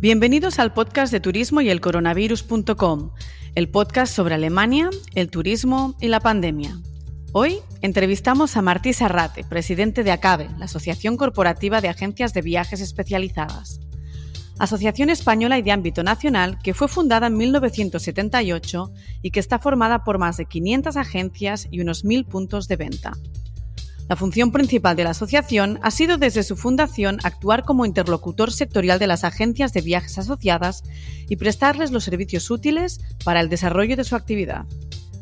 Bienvenidos 0.00 0.58
al 0.58 0.72
podcast 0.72 1.12
de 1.12 1.20
turismo 1.20 1.60
y 1.60 1.68
el 1.68 1.82
coronavirus.com, 1.82 3.10
el 3.54 3.68
podcast 3.68 4.14
sobre 4.14 4.34
Alemania, 4.34 4.88
el 5.14 5.30
turismo 5.30 5.94
y 6.00 6.08
la 6.08 6.20
pandemia. 6.20 6.80
Hoy 7.32 7.58
entrevistamos 7.82 8.56
a 8.56 8.62
Martí 8.62 8.94
Sarrate, 8.94 9.44
presidente 9.44 10.02
de 10.02 10.10
ACABE, 10.10 10.48
la 10.56 10.64
Asociación 10.64 11.18
Corporativa 11.18 11.82
de 11.82 11.90
Agencias 11.90 12.32
de 12.32 12.40
Viajes 12.40 12.80
Especializadas. 12.80 13.80
Asociación 14.58 15.10
española 15.10 15.58
y 15.58 15.62
de 15.62 15.72
ámbito 15.72 16.02
nacional 16.02 16.58
que 16.64 16.72
fue 16.72 16.88
fundada 16.88 17.26
en 17.26 17.36
1978 17.36 18.90
y 19.20 19.32
que 19.32 19.40
está 19.40 19.58
formada 19.58 20.02
por 20.02 20.16
más 20.16 20.38
de 20.38 20.46
500 20.46 20.96
agencias 20.96 21.68
y 21.70 21.80
unos 21.80 22.06
1.000 22.06 22.24
puntos 22.24 22.68
de 22.68 22.76
venta. 22.76 23.12
La 24.10 24.16
función 24.16 24.50
principal 24.50 24.96
de 24.96 25.04
la 25.04 25.10
asociación 25.10 25.78
ha 25.82 25.92
sido 25.92 26.18
desde 26.18 26.42
su 26.42 26.56
fundación 26.56 27.20
actuar 27.22 27.62
como 27.62 27.86
interlocutor 27.86 28.50
sectorial 28.50 28.98
de 28.98 29.06
las 29.06 29.22
agencias 29.22 29.72
de 29.72 29.82
viajes 29.82 30.18
asociadas 30.18 30.82
y 31.28 31.36
prestarles 31.36 31.92
los 31.92 32.02
servicios 32.02 32.50
útiles 32.50 33.00
para 33.24 33.40
el 33.40 33.48
desarrollo 33.48 33.96
de 33.96 34.02
su 34.02 34.16
actividad. 34.16 34.66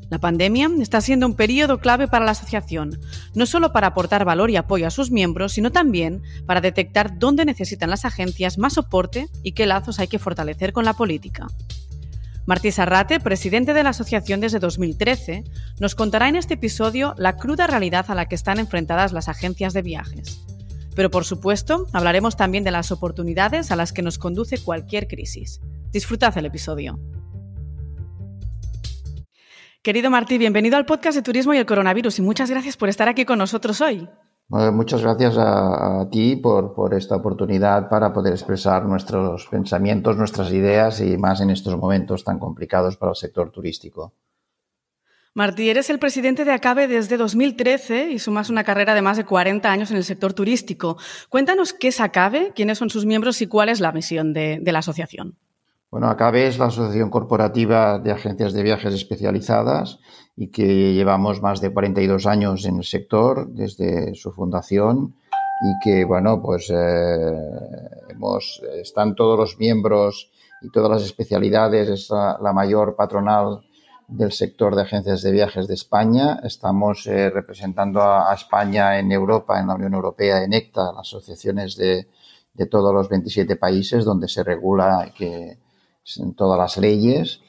La 0.08 0.20
pandemia 0.20 0.70
está 0.80 1.02
siendo 1.02 1.26
un 1.26 1.36
periodo 1.36 1.80
clave 1.80 2.08
para 2.08 2.24
la 2.24 2.30
asociación, 2.30 2.98
no 3.34 3.44
solo 3.44 3.74
para 3.74 3.88
aportar 3.88 4.24
valor 4.24 4.50
y 4.50 4.56
apoyo 4.56 4.86
a 4.86 4.90
sus 4.90 5.10
miembros, 5.10 5.52
sino 5.52 5.70
también 5.70 6.22
para 6.46 6.62
detectar 6.62 7.18
dónde 7.18 7.44
necesitan 7.44 7.90
las 7.90 8.06
agencias 8.06 8.56
más 8.56 8.72
soporte 8.72 9.28
y 9.42 9.52
qué 9.52 9.66
lazos 9.66 9.98
hay 9.98 10.08
que 10.08 10.18
fortalecer 10.18 10.72
con 10.72 10.86
la 10.86 10.94
política. 10.94 11.46
Martí 12.48 12.72
Sarrate, 12.72 13.20
presidente 13.20 13.74
de 13.74 13.82
la 13.82 13.90
asociación 13.90 14.40
desde 14.40 14.58
2013, 14.58 15.44
nos 15.80 15.94
contará 15.94 16.28
en 16.28 16.36
este 16.36 16.54
episodio 16.54 17.14
la 17.18 17.36
cruda 17.36 17.66
realidad 17.66 18.06
a 18.08 18.14
la 18.14 18.26
que 18.26 18.34
están 18.34 18.58
enfrentadas 18.58 19.12
las 19.12 19.28
agencias 19.28 19.72
de 19.72 19.82
viajes. 19.82 20.44
Pero 20.94 21.10
por 21.10 21.24
supuesto, 21.24 21.86
hablaremos 21.92 22.36
también 22.36 22.64
de 22.64 22.70
las 22.70 22.90
oportunidades 22.90 23.70
a 23.70 23.76
las 23.76 23.92
que 23.92 24.02
nos 24.02 24.18
conduce 24.18 24.58
cualquier 24.58 25.06
crisis. 25.06 25.60
Disfrutad 25.92 26.36
el 26.38 26.46
episodio. 26.46 26.98
Querido 29.82 30.10
Martí, 30.10 30.38
bienvenido 30.38 30.76
al 30.76 30.86
podcast 30.86 31.16
de 31.16 31.22
Turismo 31.22 31.54
y 31.54 31.58
el 31.58 31.66
Coronavirus 31.66 32.18
y 32.18 32.22
muchas 32.22 32.50
gracias 32.50 32.76
por 32.76 32.88
estar 32.88 33.08
aquí 33.08 33.24
con 33.24 33.38
nosotros 33.38 33.80
hoy 33.80 34.08
muchas 34.48 35.02
gracias 35.02 35.36
a, 35.38 36.08
ti 36.10 36.36
por, 36.36 36.74
por, 36.74 36.94
esta 36.94 37.16
oportunidad 37.16 37.88
para 37.88 38.12
poder 38.12 38.32
expresar 38.32 38.86
nuestros 38.86 39.46
pensamientos, 39.46 40.16
nuestras 40.16 40.52
ideas 40.52 41.00
y 41.00 41.18
más 41.18 41.40
en 41.40 41.50
estos 41.50 41.76
momentos 41.76 42.24
tan 42.24 42.38
complicados 42.38 42.96
para 42.96 43.10
el 43.10 43.16
sector 43.16 43.50
turístico. 43.50 44.14
Martí, 45.38 45.70
eres 45.70 45.88
el 45.88 46.00
presidente 46.00 46.44
de 46.44 46.50
ACABE 46.50 46.88
desde 46.88 47.16
2013 47.16 48.10
y 48.10 48.18
sumas 48.18 48.50
una 48.50 48.64
carrera 48.64 48.92
de 48.96 49.02
más 49.02 49.16
de 49.16 49.24
40 49.24 49.70
años 49.70 49.88
en 49.92 49.96
el 49.96 50.02
sector 50.02 50.32
turístico. 50.32 50.96
Cuéntanos 51.28 51.72
qué 51.72 51.88
es 51.88 52.00
ACABE, 52.00 52.54
quiénes 52.56 52.78
son 52.78 52.90
sus 52.90 53.06
miembros 53.06 53.40
y 53.40 53.46
cuál 53.46 53.68
es 53.68 53.78
la 53.78 53.92
misión 53.92 54.32
de, 54.32 54.60
la 54.64 54.80
asociación. 54.80 55.36
Bueno, 55.92 56.08
ACABE 56.08 56.48
es 56.48 56.58
la 56.58 56.64
Asociación 56.66 57.08
Corporativa 57.08 58.00
de 58.00 58.10
Agencias 58.10 58.52
de 58.52 58.64
Viajes 58.64 58.92
Especializadas 58.92 60.00
y 60.34 60.48
que 60.48 60.92
llevamos 60.92 61.40
más 61.40 61.60
de 61.60 61.72
42 61.72 62.26
años 62.26 62.64
en 62.64 62.78
el 62.78 62.84
sector 62.84 63.46
desde 63.48 64.16
su 64.16 64.32
fundación 64.32 65.14
y 65.62 65.84
que, 65.84 66.04
bueno, 66.04 66.42
pues 66.42 66.68
eh, 66.68 67.32
hemos, 68.08 68.60
están 68.74 69.14
todos 69.14 69.38
los 69.38 69.56
miembros 69.56 70.32
y 70.62 70.70
todas 70.70 70.90
las 70.90 71.04
especialidades, 71.04 71.88
es 71.88 72.10
la, 72.10 72.52
mayor 72.52 72.96
patronal 72.96 73.60
del 74.08 74.32
sector 74.32 74.74
de 74.74 74.82
agencias 74.82 75.22
de 75.22 75.32
viajes 75.32 75.68
de 75.68 75.74
España. 75.74 76.40
Estamos 76.42 77.06
eh, 77.06 77.30
representando 77.30 78.02
a, 78.02 78.32
España 78.34 78.98
en 78.98 79.12
Europa, 79.12 79.60
en 79.60 79.68
la 79.68 79.74
Unión 79.74 79.94
Europea, 79.94 80.42
en 80.42 80.54
ECTA, 80.54 80.92
las 80.92 81.08
asociaciones 81.08 81.76
de, 81.76 82.08
de 82.54 82.66
todos 82.66 82.92
los 82.92 83.08
27 83.08 83.56
países 83.56 84.04
donde 84.04 84.28
se 84.28 84.42
regula 84.42 85.12
que 85.14 85.58
en 86.16 86.34
todas 86.34 86.58
las 86.58 86.78
leyes 86.78 87.40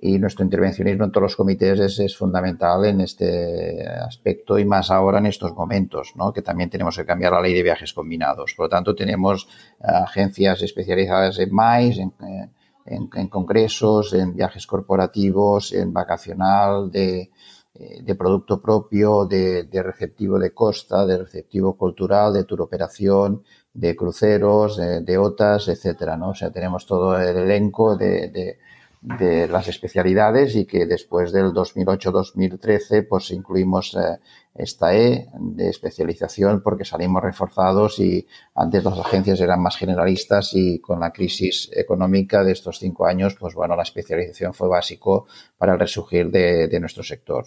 y 0.00 0.18
nuestro 0.18 0.44
intervencionismo 0.44 1.04
en 1.04 1.12
todos 1.12 1.22
los 1.22 1.36
comités 1.36 1.78
es, 1.80 1.98
es, 1.98 2.16
fundamental 2.16 2.84
en 2.84 3.00
este 3.00 3.86
aspecto 3.86 4.58
y 4.58 4.64
más 4.64 4.90
ahora 4.90 5.18
en 5.18 5.26
estos 5.26 5.54
momentos, 5.54 6.12
¿no? 6.14 6.32
que 6.32 6.42
también 6.42 6.70
tenemos 6.70 6.96
que 6.96 7.04
cambiar 7.04 7.32
la 7.32 7.40
ley 7.40 7.54
de 7.54 7.64
viajes 7.64 7.92
combinados. 7.92 8.54
Por 8.56 8.66
lo 8.66 8.70
tanto, 8.70 8.94
tenemos 8.94 9.48
eh, 9.80 9.86
agencias 9.88 10.62
especializadas 10.62 11.38
en 11.40 11.52
MAIS, 11.52 11.98
en, 11.98 12.12
eh, 12.26 12.48
en, 12.88 13.08
en, 13.14 13.28
congresos, 13.28 14.12
en 14.14 14.34
viajes 14.34 14.66
corporativos, 14.66 15.72
en 15.72 15.92
vacacional, 15.92 16.90
de, 16.90 17.30
eh, 17.74 18.02
de 18.02 18.14
producto 18.16 18.60
propio, 18.60 19.24
de, 19.24 19.68
receptivo 19.72 20.38
de 20.38 20.52
costa, 20.52 21.06
de 21.06 21.18
receptivo 21.18 21.76
cultural, 21.76 22.32
de 22.32 22.44
tour 22.44 22.62
operación, 22.62 23.44
de 23.72 23.94
cruceros, 23.94 24.76
de, 24.76 25.00
de 25.02 25.18
OTAS, 25.18 25.68
etcétera, 25.68 26.16
¿no? 26.16 26.30
O 26.30 26.34
sea, 26.34 26.50
tenemos 26.50 26.86
todo 26.86 27.16
el 27.20 27.36
elenco 27.36 27.96
de, 27.96 28.58
de, 29.00 29.48
las 29.48 29.68
especialidades 29.68 30.56
y 30.56 30.66
que 30.66 30.86
después 30.86 31.32
del 31.32 31.52
2008-2013 31.52 33.06
pues 33.08 33.30
incluimos 33.30 33.94
eh, 33.94 34.18
esta 34.54 34.94
E 34.94 35.28
de 35.38 35.68
especialización 35.68 36.62
porque 36.62 36.84
salimos 36.84 37.22
reforzados 37.22 38.00
y 38.00 38.26
antes 38.54 38.84
las 38.84 38.98
agencias 38.98 39.40
eran 39.40 39.62
más 39.62 39.76
generalistas 39.76 40.50
y 40.54 40.80
con 40.80 41.00
la 41.00 41.12
crisis 41.12 41.70
económica 41.74 42.42
de 42.42 42.52
estos 42.52 42.78
cinco 42.78 43.06
años 43.06 43.36
pues 43.38 43.54
bueno 43.54 43.76
la 43.76 43.82
especialización 43.82 44.52
fue 44.52 44.68
básico 44.68 45.26
para 45.56 45.74
el 45.74 45.78
resurgir 45.78 46.30
de, 46.30 46.78
nuestro 46.80 47.02
sector. 47.02 47.46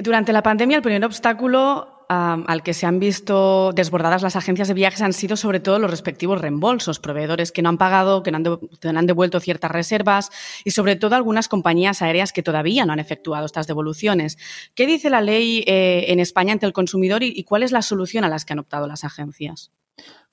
Durante 0.00 0.32
la 0.32 0.42
pandemia 0.42 0.76
el 0.76 0.82
primer 0.82 1.04
obstáculo 1.04 1.95
al 2.08 2.62
que 2.62 2.74
se 2.74 2.86
han 2.86 2.98
visto 2.98 3.72
desbordadas 3.72 4.22
las 4.22 4.36
agencias 4.36 4.68
de 4.68 4.74
viajes 4.74 5.02
han 5.02 5.12
sido 5.12 5.36
sobre 5.36 5.60
todo 5.60 5.78
los 5.78 5.90
respectivos 5.90 6.40
reembolsos, 6.40 7.00
proveedores 7.00 7.52
que 7.52 7.62
no 7.62 7.68
han 7.68 7.78
pagado, 7.78 8.22
que 8.22 8.30
no 8.30 8.58
han, 8.82 9.06
devuelto 9.06 9.40
ciertas 9.40 9.70
reservas 9.70 10.30
y 10.64 10.70
sobre 10.70 10.96
todo 10.96 11.14
algunas 11.16 11.48
compañías 11.48 12.02
aéreas 12.02 12.32
que 12.32 12.42
todavía 12.42 12.86
no 12.86 12.92
han 12.92 13.00
efectuado 13.00 13.46
estas 13.46 13.66
devoluciones. 13.66 14.38
¿Qué 14.74 14.86
dice 14.86 15.10
la 15.10 15.20
ley 15.20 15.64
eh, 15.66 16.06
en 16.08 16.20
España 16.20 16.52
ante 16.52 16.66
el 16.66 16.72
consumidor 16.72 17.22
y, 17.22 17.42
cuál 17.44 17.62
es 17.62 17.72
la 17.72 17.82
solución 17.82 18.24
a 18.24 18.28
las 18.28 18.44
que 18.44 18.52
han 18.52 18.58
optado 18.58 18.86
las 18.86 19.04
agencias? 19.04 19.72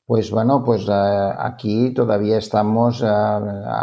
Pues 0.05 0.31
bueno, 0.31 0.63
pues 0.65 0.87
uh, 0.87 0.91
aquí 1.39 1.93
todavía 1.93 2.37
estamos, 2.37 3.01
uh, 3.01 3.05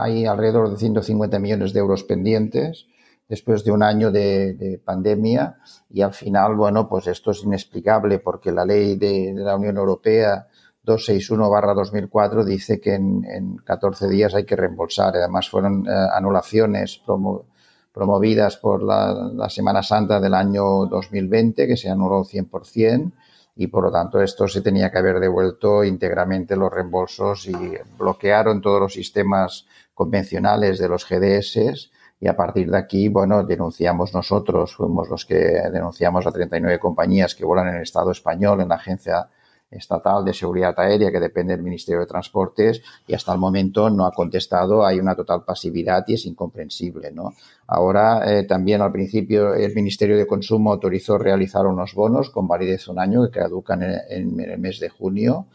hay 0.02 0.26
alrededor 0.26 0.70
de 0.70 0.76
150 0.76 1.38
millones 1.38 1.72
de 1.72 1.80
euros 1.80 2.04
pendientes 2.04 2.86
después 3.30 3.62
de 3.62 3.70
un 3.70 3.84
año 3.84 4.10
de, 4.10 4.82
pandemia 4.84 5.58
y 5.88 6.02
al 6.02 6.12
final, 6.12 6.56
bueno, 6.56 6.88
pues 6.88 7.06
esto 7.06 7.30
es 7.30 7.44
inexplicable 7.44 8.18
porque 8.18 8.50
la 8.50 8.64
ley 8.64 8.96
de, 8.96 9.32
la 9.36 9.54
Unión 9.54 9.76
Europea 9.76 10.48
261-2004 10.84 12.44
dice 12.44 12.80
que 12.80 12.94
en, 12.94 13.56
14 13.64 14.08
días 14.08 14.34
hay 14.34 14.44
que 14.44 14.56
reembolsar. 14.56 15.14
Además, 15.14 15.48
fueron 15.48 15.86
eh, 15.86 15.91
anulaciones 16.12 17.00
promovidas 17.92 18.56
por 18.56 18.82
la, 18.82 19.48
Semana 19.48 19.84
Santa 19.84 20.18
del 20.18 20.34
año 20.34 20.86
2020, 20.86 21.68
que 21.68 21.76
se 21.76 21.88
anuló 21.88 22.24
100%, 22.24 23.12
y 23.54 23.68
por 23.68 23.84
lo 23.84 23.92
tanto 23.92 24.20
esto 24.20 24.48
se 24.48 24.60
tenía 24.60 24.91
que 24.91 24.98
haber 24.98 25.20
devuelto 25.20 25.84
íntegramente 25.84 26.56
los 26.56 26.72
reembolsos 26.72 27.47
y 27.47 27.54
bloquearon 27.97 28.60
todos 28.60 28.80
los 28.80 28.94
sistemas 28.94 29.66
convencionales 29.94 30.80
de 30.80 30.88
los 30.88 31.06
GDS 31.06 31.91
y 32.20 32.28
a 32.28 32.36
partir 32.36 32.70
de 32.70 32.76
aquí, 32.76 33.08
bueno, 33.08 33.42
denunciamos 33.44 34.12
nosotros, 34.12 34.75
fuimos 34.75 35.08
los 35.08 35.25
que 35.25 35.36
denunciamos 35.72 36.26
a 36.26 36.32
39 36.32 36.78
compañías 36.78 37.34
que 37.34 37.47
vuelan 37.47 37.69
en 37.69 37.76
el 37.76 37.82
Estado 37.82 38.10
español, 38.10 38.60
en 38.60 38.69
la 38.69 38.75
Agencia 38.75 39.28
Estatal 39.70 40.25
de 40.25 40.34
Seguridad 40.34 40.75
Aérea 40.78 41.12
que 41.12 41.20
depende 41.20 41.54
del 41.54 41.62
Ministerio 41.62 42.00
de 42.00 42.06
Transportes 42.06 42.82
y 43.06 43.14
hasta 43.14 43.32
el 43.32 43.38
momento 43.38 43.88
no 43.88 44.04
ha 44.04 44.10
contestado, 44.10 44.84
hay 44.84 44.98
una 44.98 45.14
total 45.14 45.44
pasividad 45.44 46.04
y 46.09 46.14
es 46.14 46.26
incomprensible, 46.26 47.12
¿no? 47.12 47.34
Ahora, 47.69 48.30
eh, 48.30 48.44
también 48.44 48.82
al 48.82 48.91
principio 48.91 49.54
el 49.54 49.72
Ministerio 49.75 50.16
de 50.16 50.26
Consumo 50.26 50.72
autorizó 50.72 51.19
realizar 51.19 51.66
unos 51.66 51.94
bonos 51.94 52.30
con 52.30 52.48
validez 52.48 52.88
un 52.88 52.98
año 52.98 53.22
que 53.22 53.38
caducan 53.38 53.82
en, 53.82 54.00
en 54.09 54.41
el 54.41 54.59
mes 54.59 54.80
de 54.80 54.88
junio 54.88 55.47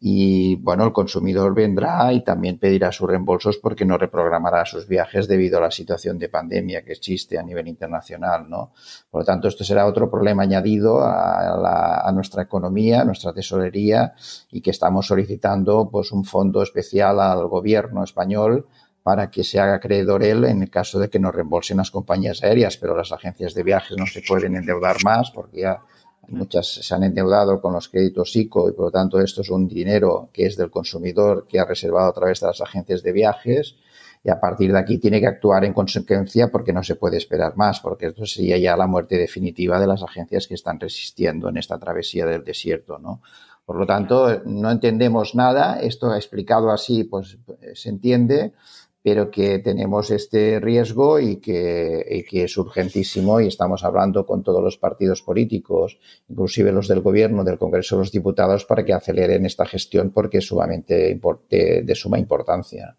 y 0.00 0.54
bueno, 0.56 0.84
el 0.84 0.92
consumidor 0.92 1.54
vendrá 1.54 2.12
y 2.12 2.22
también 2.22 2.58
pedirá 2.58 2.92
sus 2.92 3.08
reembolsos 3.08 3.58
porque 3.58 3.84
no 3.84 3.98
reprogramará 3.98 4.64
sus 4.64 4.86
viajes 4.86 5.26
debido 5.26 5.58
a 5.58 5.62
la 5.62 5.70
situación 5.70 6.18
de 6.18 6.28
pandemia 6.28 6.84
que 6.84 6.92
existe 6.92 7.36
a 7.36 7.42
nivel 7.42 7.66
internacional, 7.66 8.48
¿no? 8.48 8.72
Por 9.10 9.22
lo 9.22 9.24
tanto, 9.24 9.48
esto 9.48 9.64
será 9.64 9.86
otro 9.86 10.08
problema 10.08 10.44
añadido 10.44 11.02
a, 11.02 11.58
la, 11.60 12.00
a 12.04 12.12
nuestra 12.12 12.42
economía, 12.42 13.00
a 13.00 13.04
nuestra 13.04 13.32
tesorería 13.32 14.14
y 14.52 14.60
que 14.60 14.70
estamos 14.70 15.06
solicitando 15.08 15.88
pues 15.90 16.12
un 16.12 16.24
fondo 16.24 16.62
especial 16.62 17.20
al 17.20 17.48
gobierno 17.48 18.04
español 18.04 18.66
para 19.02 19.30
que 19.30 19.42
se 19.42 19.58
haga 19.58 19.76
acreedor 19.76 20.22
él 20.22 20.44
en 20.44 20.62
el 20.62 20.70
caso 20.70 20.98
de 20.98 21.08
que 21.08 21.18
nos 21.18 21.34
reembolsen 21.34 21.78
las 21.78 21.90
compañías 21.90 22.44
aéreas, 22.44 22.76
pero 22.76 22.96
las 22.96 23.10
agencias 23.10 23.54
de 23.54 23.62
viajes 23.62 23.96
no 23.96 24.06
se 24.06 24.22
pueden 24.22 24.54
endeudar 24.54 24.96
más 25.02 25.30
porque 25.30 25.62
ya 25.62 25.80
Muchas 26.28 26.66
se 26.66 26.94
han 26.94 27.04
endeudado 27.04 27.60
con 27.60 27.72
los 27.72 27.88
créditos 27.88 28.36
ICO 28.36 28.68
y 28.68 28.72
por 28.72 28.86
lo 28.86 28.90
tanto 28.90 29.18
esto 29.20 29.40
es 29.40 29.50
un 29.50 29.66
dinero 29.66 30.28
que 30.32 30.46
es 30.46 30.56
del 30.56 30.70
consumidor 30.70 31.46
que 31.48 31.58
ha 31.58 31.64
reservado 31.64 32.08
a 32.08 32.12
través 32.12 32.40
de 32.40 32.46
las 32.48 32.60
agencias 32.60 33.02
de 33.02 33.12
viajes 33.12 33.76
y 34.22 34.30
a 34.30 34.40
partir 34.40 34.72
de 34.72 34.78
aquí 34.78 34.98
tiene 34.98 35.20
que 35.20 35.26
actuar 35.26 35.64
en 35.64 35.72
consecuencia 35.72 36.48
porque 36.48 36.72
no 36.72 36.82
se 36.82 36.96
puede 36.96 37.16
esperar 37.16 37.56
más, 37.56 37.80
porque 37.80 38.06
esto 38.06 38.26
sería 38.26 38.58
ya 38.58 38.76
la 38.76 38.86
muerte 38.86 39.16
definitiva 39.16 39.80
de 39.80 39.86
las 39.86 40.02
agencias 40.02 40.46
que 40.46 40.54
están 40.54 40.78
resistiendo 40.80 41.48
en 41.48 41.56
esta 41.56 41.78
travesía 41.78 42.26
del 42.26 42.44
desierto, 42.44 42.98
¿no? 42.98 43.22
Por 43.64 43.76
lo 43.76 43.86
tanto, 43.86 44.40
no 44.46 44.70
entendemos 44.70 45.34
nada. 45.34 45.78
Esto 45.80 46.14
explicado 46.14 46.70
así, 46.70 47.04
pues 47.04 47.36
se 47.74 47.90
entiende, 47.90 48.54
pero 49.02 49.30
que 49.30 49.58
tenemos 49.58 50.10
este 50.10 50.60
riesgo 50.60 51.20
y 51.20 51.36
que, 51.36 52.24
que, 52.28 52.44
es 52.44 52.56
urgentísimo 52.56 53.40
y 53.40 53.46
estamos 53.46 53.84
hablando 53.84 54.26
con 54.26 54.42
todos 54.42 54.62
los 54.62 54.76
partidos 54.76 55.22
políticos, 55.22 55.98
inclusive 56.28 56.72
los 56.72 56.88
del 56.88 57.00
Gobierno, 57.00 57.44
del 57.44 57.58
Congreso 57.58 57.96
de 57.96 58.00
los 58.00 58.12
Diputados, 58.12 58.64
para 58.64 58.84
que 58.84 58.92
aceleren 58.92 59.46
esta 59.46 59.66
gestión 59.66 60.10
porque 60.10 60.38
es 60.38 60.46
sumamente 60.46 61.18
de, 61.48 61.82
de 61.82 61.94
suma 61.94 62.18
importancia. 62.18 62.96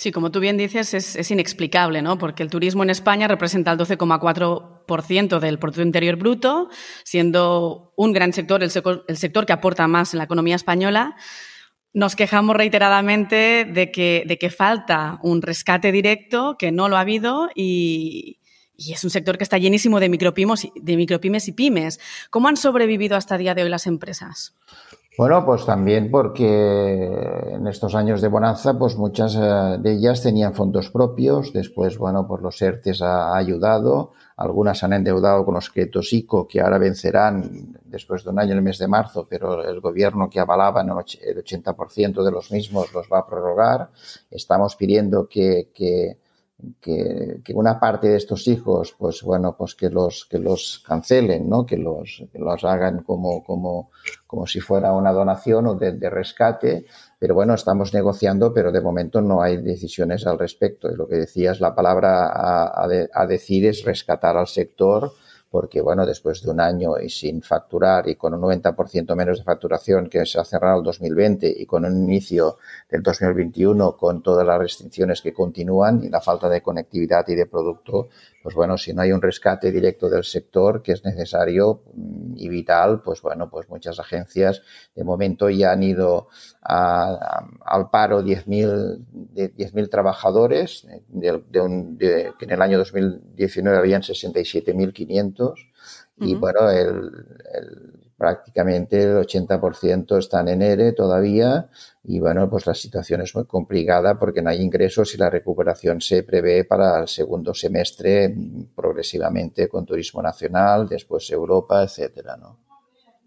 Sí, 0.00 0.12
como 0.12 0.30
tú 0.30 0.40
bien 0.40 0.56
dices, 0.56 0.94
es, 0.94 1.30
inexplicable, 1.30 2.00
¿no? 2.00 2.16
Porque 2.16 2.42
el 2.42 2.48
turismo 2.48 2.82
en 2.82 2.88
España 2.88 3.28
representa 3.28 3.70
el 3.70 3.78
12,4% 3.78 5.38
del 5.40 5.58
Producto 5.58 5.82
Interior 5.82 6.16
Bruto, 6.16 6.70
siendo 7.04 7.92
un 7.96 8.14
gran 8.14 8.32
sector 8.32 8.62
el, 8.62 8.70
sector 8.70 9.44
que 9.44 9.52
aporta 9.52 9.86
más 9.88 10.14
en 10.14 10.18
la 10.18 10.24
economía 10.24 10.56
española. 10.56 11.16
Nos 11.92 12.14
quejamos 12.14 12.56
reiteradamente 12.56 13.64
de 13.64 13.90
que, 13.90 14.24
de 14.26 14.38
que 14.38 14.50
falta 14.50 15.18
un 15.22 15.42
rescate 15.42 15.90
directo, 15.90 16.56
que 16.56 16.70
no 16.70 16.88
lo 16.88 16.96
ha 16.96 17.00
habido 17.00 17.48
y, 17.54 18.38
es 18.76 19.04
un 19.04 19.10
sector 19.10 19.36
que 19.36 19.44
está 19.44 19.58
llenísimo 19.58 20.00
de 20.00 20.08
micropymes, 20.08 20.68
de 20.74 20.96
micropymes 20.96 21.48
y 21.48 21.52
pymes. 21.52 22.00
¿Cómo 22.30 22.48
han 22.48 22.56
sobrevivido 22.56 23.16
hasta 23.16 23.34
el 23.34 23.42
día 23.42 23.54
de 23.54 23.62
hoy 23.62 23.68
las 23.68 23.86
empresas? 23.86 24.54
Bueno, 25.18 25.44
pues 25.44 25.66
también 25.66 26.10
porque 26.10 26.46
en 27.52 27.66
estos 27.66 27.94
años 27.94 28.22
de 28.22 28.28
bonanza, 28.28 28.78
pues 28.78 28.96
muchas 28.96 29.36
eh, 29.36 29.76
de 29.78 29.92
ellas 29.92 30.22
tenían 30.22 30.54
fondos 30.54 30.88
propios. 30.88 31.52
Después, 31.52 31.98
bueno, 31.98 32.26
pues 32.26 32.40
los 32.40 32.62
ERTES 32.62 33.02
ha 33.02 33.36
ayudado. 33.36 34.12
Algunas 34.36 34.82
han 34.82 34.94
endeudado 34.94 35.44
con 35.44 35.54
los 35.54 35.68
créditos 35.68 36.12
ICO 36.14 36.48
que 36.48 36.62
ahora 36.62 36.78
vencerán 36.78 37.79
después 37.90 38.24
de 38.24 38.30
un 38.30 38.38
año 38.38 38.54
el 38.54 38.62
mes 38.62 38.78
de 38.78 38.88
marzo, 38.88 39.26
pero 39.28 39.62
el 39.68 39.80
gobierno 39.80 40.30
que 40.30 40.40
avalaba 40.40 40.82
el 40.82 40.88
80% 40.88 42.24
de 42.24 42.30
los 42.30 42.50
mismos 42.50 42.92
los 42.92 43.06
va 43.12 43.18
a 43.18 43.26
prorrogar. 43.26 43.90
Estamos 44.30 44.76
pidiendo 44.76 45.28
que, 45.28 45.70
que 45.74 46.18
que, 46.80 47.42
una 47.54 47.78
parte 47.78 48.08
de 48.08 48.16
estos 48.16 48.46
hijos, 48.48 48.94
pues 48.98 49.22
bueno, 49.22 49.56
pues 49.56 49.74
que 49.74 49.90
los, 49.90 50.26
que 50.26 50.38
los 50.38 50.82
cancelen, 50.86 51.48
¿no? 51.48 51.64
Que 51.64 51.76
los, 51.76 52.22
que 52.32 52.38
los 52.38 52.64
hagan 52.64 53.02
como, 53.02 53.42
como, 53.44 53.90
como 54.26 54.46
si 54.46 54.60
fuera 54.60 54.92
una 54.92 55.12
donación 55.12 55.66
o 55.66 55.74
de, 55.74 55.92
de, 55.92 56.10
rescate. 56.10 56.86
Pero 57.18 57.34
bueno, 57.34 57.54
estamos 57.54 57.94
negociando, 57.94 58.52
pero 58.52 58.72
de 58.72 58.80
momento 58.80 59.20
no 59.20 59.42
hay 59.42 59.58
decisiones 59.58 60.26
al 60.26 60.38
respecto. 60.38 60.90
Y 60.90 60.96
lo 60.96 61.06
que 61.08 61.16
decías, 61.16 61.60
la 61.60 61.74
palabra 61.74 62.26
a, 62.26 62.64
a, 62.64 62.88
a 63.12 63.26
decir 63.26 63.66
es 63.66 63.84
rescatar 63.84 64.36
al 64.36 64.46
sector 64.46 65.12
porque 65.50 65.80
bueno, 65.80 66.06
después 66.06 66.42
de 66.42 66.50
un 66.50 66.60
año 66.60 66.98
y 66.98 67.08
sin 67.10 67.42
facturar 67.42 68.08
y 68.08 68.14
con 68.14 68.34
un 68.34 68.40
90% 68.40 69.16
menos 69.16 69.38
de 69.38 69.44
facturación 69.44 70.08
que 70.08 70.24
se 70.24 70.38
ha 70.38 70.44
cerrado 70.44 70.78
el 70.78 70.84
2020 70.84 71.52
y 71.58 71.66
con 71.66 71.84
un 71.84 72.04
inicio 72.04 72.58
del 72.88 73.02
2021 73.02 73.96
con 73.96 74.22
todas 74.22 74.46
las 74.46 74.58
restricciones 74.58 75.20
que 75.20 75.34
continúan 75.34 76.04
y 76.04 76.08
la 76.08 76.20
falta 76.20 76.48
de 76.48 76.62
conectividad 76.62 77.26
y 77.26 77.34
de 77.34 77.46
producto, 77.46 78.08
pues 78.42 78.54
bueno, 78.54 78.78
si 78.78 78.92
no 78.92 79.02
hay 79.02 79.12
un 79.12 79.20
rescate 79.20 79.70
directo 79.70 80.08
del 80.08 80.24
sector 80.24 80.82
que 80.82 80.92
es 80.92 81.04
necesario 81.04 81.82
mm, 81.94 82.34
y 82.36 82.48
vital, 82.48 83.02
pues 83.02 83.20
bueno, 83.22 83.50
pues 83.50 83.68
muchas 83.68 83.98
agencias 83.98 84.62
de 84.94 85.04
momento 85.04 85.50
ya 85.50 85.72
han 85.72 85.82
ido 85.82 86.28
al 86.62 87.90
paro 87.90 88.22
10.000 88.22 89.50
10 89.54 89.90
trabajadores, 89.90 90.86
de, 91.08 91.42
de, 91.48 92.32
que 92.38 92.44
en 92.44 92.50
el 92.50 92.62
año 92.62 92.78
2019 92.78 93.78
habían 93.78 94.02
67.500 94.02 95.69
y 96.20 96.34
bueno, 96.34 96.70
el, 96.70 97.10
prácticamente 98.20 99.02
el 99.02 99.16
80% 99.16 100.18
están 100.18 100.48
en 100.48 100.60
ERE 100.60 100.92
todavía 100.92 101.70
y 102.04 102.20
bueno, 102.20 102.50
pues 102.50 102.66
la 102.66 102.74
situación 102.74 103.22
es 103.22 103.34
muy 103.34 103.46
complicada 103.46 104.18
porque 104.18 104.42
no 104.42 104.50
hay 104.50 104.60
ingresos 104.60 105.14
y 105.14 105.16
la 105.16 105.30
recuperación 105.30 106.02
se 106.02 106.22
prevé 106.22 106.64
para 106.64 107.00
el 107.00 107.08
segundo 107.08 107.54
semestre 107.54 108.34
progresivamente 108.76 109.68
con 109.70 109.86
turismo 109.86 110.20
nacional, 110.20 110.86
después 110.86 111.30
Europa, 111.30 111.82
etcétera, 111.82 112.36
¿no? 112.36 112.58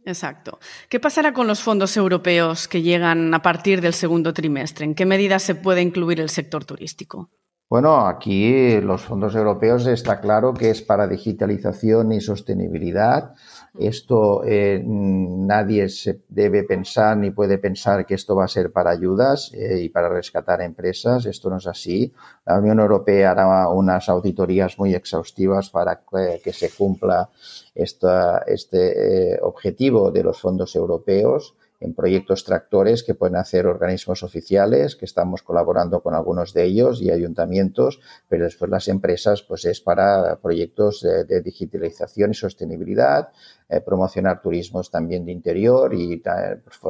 Exacto. 0.05 0.59
¿Qué 0.89 0.99
pasará 0.99 1.33
con 1.33 1.47
los 1.47 1.61
fondos 1.61 1.97
europeos 1.97 2.67
que 2.67 2.81
llegan 2.81 3.33
a 3.33 3.41
partir 3.41 3.81
del 3.81 3.93
segundo 3.93 4.33
trimestre? 4.33 4.85
¿En 4.85 4.95
qué 4.95 5.05
medida 5.05 5.39
se 5.39 5.55
puede 5.55 5.81
incluir 5.81 6.19
el 6.19 6.29
sector 6.29 6.65
turístico? 6.65 7.31
Bueno, 7.73 8.05
aquí 8.05 8.79
los 8.81 9.01
fondos 9.01 9.33
europeos 9.33 9.87
está 9.87 10.21
claro 10.21 10.53
que 10.53 10.69
es 10.69 10.83
para 10.83 11.07
digitalización 11.07 12.11
y 12.11 12.21
sostenibilidad. 12.21 13.33
Esto 13.79 14.43
eh, 14.45 14.79
nadie 14.85 15.89
se 15.89 16.21
debe 16.29 16.65
pensar 16.65 17.17
ni 17.17 17.31
puede 17.31 17.57
pensar 17.57 18.05
que 18.05 18.13
esto 18.13 18.35
va 18.35 18.45
a 18.45 18.47
ser 18.47 18.71
para 18.71 18.91
ayudas 18.91 19.51
eh, 19.55 19.81
y 19.81 19.89
para 19.89 20.07
rescatar 20.07 20.61
empresas. 20.61 21.25
Esto 21.25 21.49
no 21.49 21.57
es 21.57 21.65
así. 21.65 22.13
La 22.45 22.59
Unión 22.59 22.79
Europea 22.79 23.31
hará 23.31 23.67
unas 23.69 24.07
auditorías 24.07 24.77
muy 24.77 24.93
exhaustivas 24.93 25.71
para 25.71 25.99
que, 26.43 26.53
se 26.53 26.69
cumpla 26.69 27.27
este 27.73 29.33
eh, 29.33 29.39
objetivo 29.41 30.11
de 30.11 30.21
los 30.21 30.39
fondos 30.39 30.75
europeos 30.75 31.55
en 31.83 31.93
proyectos 31.93 32.45
tractores 32.45 33.03
que 33.03 33.13
pueden 33.13 33.35
hacer 33.35 33.67
organismos 33.67 34.23
oficiales, 34.23 34.95
que 34.95 35.05
estamos 35.05 35.43
colaborando 35.43 36.01
con 36.01 36.15
algunos 36.15 36.53
de 36.53 36.63
ellos 36.63 37.01
y 37.01 37.11
ayuntamientos, 37.11 37.99
pero 38.29 38.45
después 38.45 38.71
las 38.71 38.87
empresas 38.87 39.43
pues 39.43 39.65
es 39.65 39.81
para 39.81 40.37
proyectos 40.37 41.01
de, 41.01 41.41
digitalización 41.41 42.31
y 42.31 42.35
sostenibilidad, 42.35 43.29
eh, 43.67 43.81
promocionar 43.81 44.41
turismos 44.41 44.89
también 44.89 45.25
de 45.25 45.33
interior 45.33 45.93
y 45.93 46.21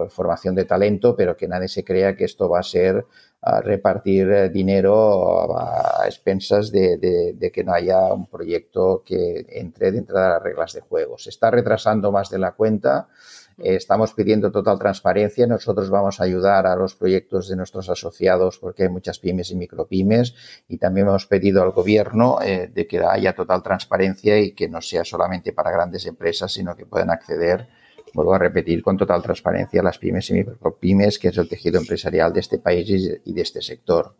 formación 0.09 0.53
de 0.53 0.65
talento, 0.65 1.15
pero 1.15 1.35
que 1.35 1.47
nadie 1.47 1.67
se 1.67 1.83
crea 1.83 2.15
que 2.15 2.25
esto 2.25 2.47
va 2.47 2.59
a 2.59 2.63
ser 2.63 3.05
repartir 3.61 4.29
eh, 4.31 4.49
dinero 4.49 5.57
a, 5.57 6.05
expensas 6.05 6.71
de, 6.71 6.97
de, 6.97 7.51
que 7.51 7.63
no 7.63 7.73
haya 7.73 8.13
un 8.13 8.27
proyecto 8.27 9.03
que 9.05 9.45
entre 9.49 9.91
dentro 9.91 10.17
de 10.17 10.29
las 10.29 10.41
reglas 10.41 10.73
de 10.73 10.81
juego. 10.81 11.17
Se 11.17 11.29
está 11.29 11.51
retrasando 11.51 12.11
más 12.11 12.29
de 12.29 12.39
la 12.39 12.53
cuenta 12.53 13.09
eh, 13.57 13.75
estamos 13.75 14.13
pidiendo 14.13 14.51
total 14.51 14.79
transparencia. 14.79 15.47
Nosotros 15.47 15.89
vamos 15.89 16.19
a 16.19 16.23
ayudar 16.23 16.67
a 16.67 16.75
los 16.75 16.95
proyectos 16.95 17.49
de 17.49 17.55
nuestros 17.55 17.89
asociados 17.89 18.59
porque 18.59 18.83
hay 18.83 18.89
muchas 18.89 19.19
pymes 19.19 19.51
y 19.51 19.55
micropymes 19.55 20.35
y 20.67 20.77
también 20.77 21.07
hemos 21.07 21.25
pedido 21.27 21.63
al 21.63 21.71
gobierno 21.71 22.39
eh, 22.41 22.69
de 22.73 22.87
que 22.87 22.99
haya 22.99 23.33
total 23.33 23.63
transparencia 23.63 24.39
y 24.39 24.53
que 24.53 24.69
no 24.69 24.81
sea 24.81 25.03
solamente 25.03 25.53
para 25.53 25.71
grandes 25.71 26.05
empresas, 26.05 26.51
sino 26.51 26.75
que 26.75 26.85
puedan 26.85 27.09
acceder 27.09 27.67
vuelvo 28.13 28.35
a 28.35 28.37
repetir, 28.37 28.83
con 28.83 28.95
total 28.95 29.23
transparencia 29.23 29.81
las 29.81 29.97
pymes 29.97 30.29
y 30.29 30.33
micropymes, 30.33 31.17
que 31.17 31.29
es 31.29 31.37
el 31.37 31.49
tejido 31.49 31.79
empresarial 31.79 32.31
de 32.31 32.41
este 32.41 32.59
país 32.59 32.87
y 33.25 33.33
de 33.33 33.41
este 33.41 33.61
sector. 33.61 34.15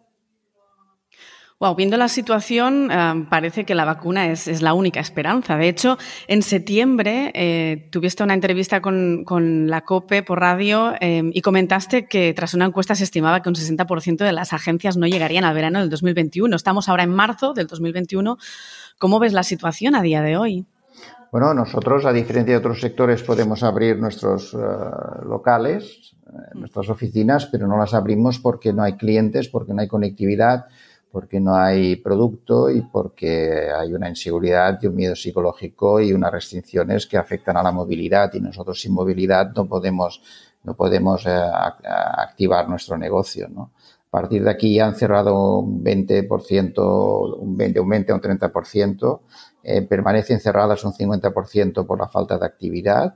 Wow, 1.63 1.75
viendo 1.75 1.95
la 1.95 2.09
situación, 2.09 2.91
eh, 2.91 3.25
parece 3.29 3.63
que 3.63 3.73
la 3.73 3.85
vacuna 3.85 4.27
es, 4.27 4.61
la 4.61 4.73
única 4.73 4.99
esperanza. 4.99 5.55
De 5.55 5.69
hecho, 5.69 5.97
en 6.27 6.41
septiembre 6.41 7.31
eh, 7.33 7.87
tuviste 7.89 8.21
una 8.21 8.33
entrevista 8.33 8.81
con, 8.81 9.23
la 9.69 9.79
COPE 9.85 10.23
por 10.23 10.41
radio 10.41 10.91
eh, 10.99 11.21
y 11.33 11.39
comentaste 11.39 12.05
que 12.05 12.33
tras 12.33 12.53
una 12.53 12.65
encuesta 12.65 12.95
se 12.95 13.05
estimaba 13.05 13.41
que 13.41 13.47
un 13.47 13.55
60% 13.55 14.17
de 14.17 14.33
las 14.33 14.51
agencias 14.51 14.97
no 14.97 15.07
llegarían 15.07 15.45
al 15.45 15.55
verano 15.55 15.79
del 15.79 15.89
2021. 15.89 16.53
Estamos 16.53 16.89
ahora 16.89 17.03
en 17.03 17.11
marzo 17.11 17.53
del 17.53 17.67
2021. 17.67 18.37
¿Cómo 18.99 19.19
ves 19.19 19.31
la 19.31 19.43
situación 19.43 19.95
a 19.95 20.01
día 20.01 20.21
de 20.21 20.35
hoy? 20.35 20.65
Bueno, 21.31 21.53
nosotros, 21.53 22.05
a 22.05 22.11
diferencia 22.11 22.55
de 22.55 22.57
otros 22.57 22.81
sectores, 22.81 23.23
podemos 23.23 23.63
abrir 23.63 23.97
nuestros 23.99 24.53
locales, 25.25 26.13
nuestras 26.55 26.89
oficinas, 26.89 27.45
pero 27.45 27.67
no 27.67 27.77
las 27.77 27.93
abrimos 27.93 28.37
porque 28.39 28.73
no 28.73 28.83
hay 28.83 28.97
clientes, 28.97 29.47
porque 29.47 29.73
no 29.73 29.81
hay 29.81 29.87
conectividad 29.87 30.65
porque 31.13 31.39
no 31.39 31.55
hay 31.55 31.97
producto 31.97 32.71
y 32.71 32.81
porque 32.81 33.69
hay 33.71 33.93
una 33.93 34.09
inseguridad 34.09 34.79
y 34.81 34.87
un 34.87 34.95
miedo 34.95 35.15
psicológico 35.15 36.01
y 36.01 36.11
unas 36.11 36.31
restricciones 36.31 37.05
que 37.05 37.17
afectan 37.17 37.55
a 37.55 37.61
la 37.61 37.71
movilidad. 37.71 38.33
Y 38.33 38.41
nosotros 38.41 38.81
sin 38.81 38.93
movilidad 38.93 39.53
no 39.55 39.67
podemos 39.67 40.23
no 40.63 40.73
podemos 40.73 41.23
eh, 41.27 41.29
activar 41.29 42.67
nuestro 42.67 42.97
negocio, 42.97 43.47
¿no? 43.47 43.73
A 44.07 44.09
partir 44.09 44.43
de 44.43 44.49
aquí 44.49 44.73
ya 44.73 44.87
han 44.87 44.95
cerrado 44.95 45.59
un 45.59 45.83
20%, 45.83 47.37
un 47.37 47.57
20, 47.57 47.79
un 47.79 47.89
20 47.89 48.11
o 48.11 48.15
un 48.15 48.21
30%, 48.21 49.19
eh, 49.61 49.81
permanecen 49.83 50.39
cerradas 50.39 50.83
un 50.83 50.93
50% 50.93 51.85
por 51.85 51.99
la 51.99 52.07
falta 52.07 52.39
de 52.39 52.45
actividad 52.45 53.15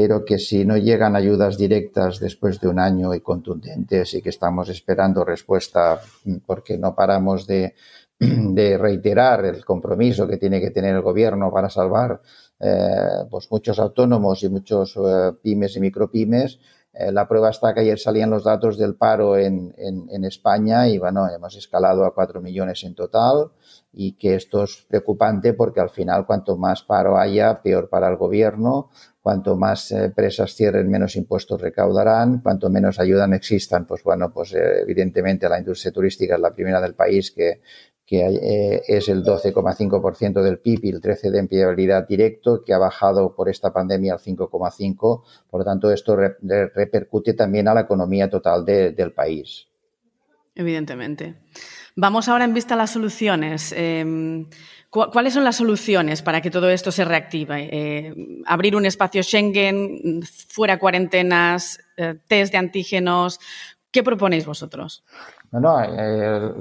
pero 0.00 0.24
que 0.24 0.38
si 0.38 0.64
no 0.64 0.78
llegan 0.78 1.14
ayudas 1.14 1.58
directas 1.58 2.20
después 2.20 2.58
de 2.58 2.68
un 2.68 2.78
año 2.78 3.12
y 3.12 3.20
contundentes 3.20 4.14
y 4.14 4.22
que 4.22 4.30
estamos 4.30 4.70
esperando 4.70 5.26
respuesta 5.26 6.00
porque 6.46 6.78
no 6.78 6.94
paramos 6.94 7.46
de, 7.46 7.74
de 8.18 8.78
reiterar 8.78 9.44
el 9.44 9.62
compromiso 9.62 10.26
que 10.26 10.38
tiene 10.38 10.58
que 10.58 10.70
tener 10.70 10.94
el 10.96 11.02
gobierno 11.02 11.52
para 11.52 11.68
salvar 11.68 12.18
eh, 12.58 13.26
pues 13.30 13.48
muchos 13.50 13.78
autónomos 13.78 14.42
y 14.42 14.48
muchos 14.48 14.96
eh, 14.96 15.32
pymes 15.42 15.76
y 15.76 15.80
micropymes, 15.80 16.58
eh, 16.92 17.12
la 17.12 17.28
prueba 17.28 17.50
está 17.50 17.72
que 17.72 17.80
ayer 17.80 17.98
salían 17.98 18.30
los 18.30 18.42
datos 18.42 18.76
del 18.76 18.96
paro 18.96 19.36
en, 19.36 19.72
en, 19.78 20.24
España 20.24 20.88
y 20.88 20.98
bueno, 20.98 21.28
hemos 21.28 21.56
escalado 21.56 22.04
a 22.04 22.14
4 22.14 22.40
millones 22.40 22.82
en 22.82 22.94
total 22.94 23.50
y 23.92 24.12
que 24.12 24.34
esto 24.34 24.64
es 24.64 24.84
preocupante 24.88 25.54
porque 25.54 25.80
al 25.80 25.90
final 25.90 26.26
cuanto 26.26 26.56
más 26.56 26.82
paro 26.82 27.16
haya, 27.16 27.62
peor 27.62 27.88
para 27.88 28.08
el 28.08 28.16
gobierno, 28.16 28.90
cuanto 29.22 29.56
más 29.56 29.92
empresas 29.92 30.54
cierren, 30.54 30.90
menos 30.90 31.14
impuestos 31.14 31.60
recaudarán, 31.60 32.40
cuanto 32.40 32.70
menos 32.70 32.98
ayuda 32.98 33.26
existan, 33.34 33.86
pues 33.86 34.02
bueno, 34.02 34.32
pues 34.32 34.52
eh, 34.54 34.80
evidentemente 34.82 35.48
la 35.48 35.58
industria 35.58 35.92
turística 35.92 36.34
es 36.34 36.40
la 36.40 36.52
primera 36.52 36.80
del 36.80 36.94
país 36.94 37.30
que 37.30 37.60
que 38.10 38.26
eh, 38.26 38.82
es 38.88 39.08
el 39.08 39.22
12,5% 39.22 40.42
del 40.42 40.58
PIB 40.58 40.80
y 40.82 40.88
el 40.88 41.00
13% 41.00 41.30
de 41.30 41.38
empleabilidad 41.38 42.08
directo, 42.08 42.64
que 42.64 42.74
ha 42.74 42.78
bajado 42.78 43.36
por 43.36 43.48
esta 43.48 43.72
pandemia 43.72 44.14
al 44.14 44.18
5,5%. 44.18 45.22
Por 45.48 45.60
lo 45.60 45.64
tanto, 45.64 45.92
esto 45.92 46.16
repercute 46.16 47.34
también 47.34 47.68
a 47.68 47.74
la 47.74 47.82
economía 47.82 48.28
total 48.28 48.64
del 48.64 49.12
país. 49.12 49.68
Evidentemente. 50.56 51.36
Vamos 51.94 52.28
ahora 52.28 52.44
en 52.44 52.52
vista 52.52 52.74
a 52.74 52.78
las 52.78 52.90
soluciones. 52.90 53.72
Em, 53.76 54.46
¿Cuáles 54.90 55.32
son 55.32 55.44
las 55.44 55.54
soluciones 55.54 56.20
para 56.20 56.40
que 56.40 56.50
todo 56.50 56.68
esto 56.68 56.90
se 56.90 57.04
reactive? 57.04 57.68
Eh, 57.70 58.42
abrir 58.44 58.74
un 58.74 58.86
espacio 58.86 59.22
Schengen, 59.22 60.20
fuera 60.48 60.80
cuarentenas, 60.80 61.78
eh, 61.96 62.16
test 62.26 62.50
de 62.50 62.58
antígenos. 62.58 63.38
¿Qué 63.92 64.04
proponéis 64.04 64.46
vosotros? 64.46 65.04
No, 65.50 65.82
eh, 65.82 66.52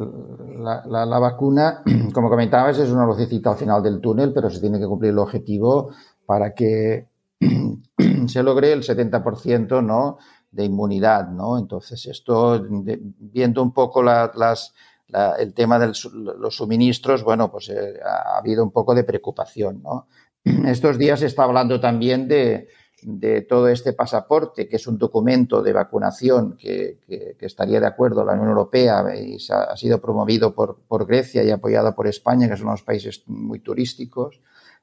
la, 0.59 1.19
vacuna, 1.19 1.83
como 2.13 2.29
comentabas, 2.29 2.79
es 2.79 2.89
una 2.89 3.05
lucecita 3.05 3.51
al 3.51 3.57
final 3.57 3.83
del 3.83 4.01
túnel, 4.01 4.33
pero 4.33 4.49
se 4.49 4.59
tiene 4.59 4.79
que 4.79 4.87
cumplir 4.87 5.11
el 5.11 5.19
objetivo 5.19 5.91
para 6.25 6.55
que 6.55 7.07
se 8.27 8.43
logre 8.43 8.71
el 8.73 8.81
70% 8.81 9.83
¿no? 9.83 10.17
de 10.51 10.65
inmunidad. 10.65 11.27
¿no? 11.29 11.59
Entonces, 11.59 12.03
esto, 12.07 12.65
viendo 12.67 13.61
un 13.61 13.73
poco 13.73 14.01
el 14.01 15.53
tema 15.53 15.77
de 15.77 15.87
los 15.87 16.55
suministros, 16.55 17.23
bueno, 17.23 17.51
pues 17.51 17.69
eh, 17.69 17.99
ha 18.03 18.39
habido 18.39 18.63
un 18.63 18.71
poco 18.71 18.95
de 18.95 19.03
preocupación. 19.03 19.83
¿no? 19.83 20.07
Estos 20.65 20.97
días 20.97 21.19
se 21.19 21.27
está 21.27 21.43
hablando 21.43 21.79
también 21.79 22.27
de, 22.27 22.69
de 23.03 23.41
todo 23.41 23.67
este 23.67 23.93
pasaporte, 23.93 24.67
que 24.67 24.75
es 24.75 24.87
un 24.87 24.97
documento 24.97 25.61
de 25.61 25.73
vacunación 25.73 26.57
que, 26.57 26.97
estaría 27.39 27.79
de 27.79 27.87
acuerdo 27.87 28.23
la 28.23 28.33
Unión 28.33 28.49
Europea 28.49 29.03
y 29.15 29.37
ha, 29.51 29.75
sido 29.77 29.99
promovido 29.99 30.53
por, 30.53 31.05
Grecia 31.05 31.43
y 31.43 31.51
apoyado 31.51 31.95
por 31.95 32.07
España, 32.07 32.49
que 32.49 32.57
son 32.57 32.67
unos 32.67 32.83
países 32.83 33.23
muy 33.27 33.59
turísticos, 33.59 34.39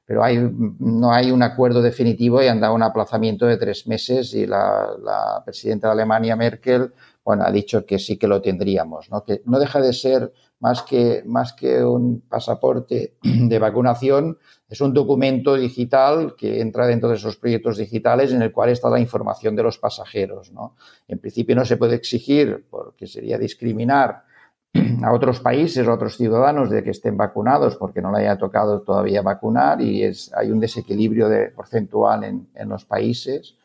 pero 0.07 0.23
hay, 0.23 0.37
no 0.79 1.11
hay 1.11 1.31
un 1.31 1.43
acuerdo 1.43 1.81
definitivo 1.81 2.41
y 2.41 2.47
han 2.47 2.61
dado 2.61 2.73
un 2.73 2.81
aplazamiento 2.81 3.45
de 3.45 3.57
tres 3.57 3.87
meses 3.87 4.33
y 4.33 4.47
la, 4.47 5.43
presidenta 5.43 5.87
de 5.87 5.93
Alemania, 5.93 6.37
Merkel, 6.37 6.93
bueno, 7.25 7.43
ha 7.43 7.51
dicho 7.51 7.85
que 7.85 7.99
sí 7.99 8.17
que 8.17 8.25
lo 8.25 8.41
tendríamos, 8.41 9.11
¿no? 9.11 9.25
que 9.25 9.41
no 9.43 9.59
deja 9.59 9.81
de 9.81 9.91
ser 9.91 10.31
más 10.61 10.81
que, 10.83 11.23
más 11.25 11.51
que 11.51 11.83
un 11.83 12.21
pasaporte 12.21 13.17
de 13.21 13.59
vacunación, 13.59 14.37
es 14.69 14.79
un 14.79 14.93
documento 14.93 15.55
digital 15.55 16.35
que 16.37 16.61
entra 16.61 16.87
dentro 16.87 17.09
de 17.09 17.15
esos 17.15 17.35
proyectos 17.35 17.75
digitales 17.77 18.31
en 18.31 18.41
el 18.41 18.53
cual 18.53 18.69
está 18.69 18.89
la 18.89 19.01
información 19.01 19.57
de 19.57 19.63
los 19.63 19.77
pasajeros. 19.77 20.53
¿no? 20.53 20.77
En 21.09 21.19
principio 21.19 21.53
no 21.53 21.65
se 21.65 21.75
puede 21.75 21.95
exigir, 21.95 22.65
porque 22.69 23.07
sería 23.07 23.37
discriminar 23.37 24.23
a 25.03 25.13
otros 25.13 25.39
países, 25.39 25.87
a 25.87 25.93
otros 25.93 26.17
ciudadanos 26.17 26.69
de 26.69 26.83
que 26.83 26.91
estén 26.91 27.17
vacunados 27.17 27.75
porque 27.75 28.01
no 28.01 28.11
le 28.11 28.19
haya 28.19 28.37
tocado 28.37 28.81
todavía 28.81 29.21
vacunar 29.21 29.81
y 29.81 30.03
es, 30.03 30.31
hay 30.35 30.51
un 30.51 30.59
desequilibrio 30.59 31.29
de, 31.29 31.47
porcentual 31.47 32.23
en, 32.23 32.69
los 32.69 32.85
países. 32.85 33.55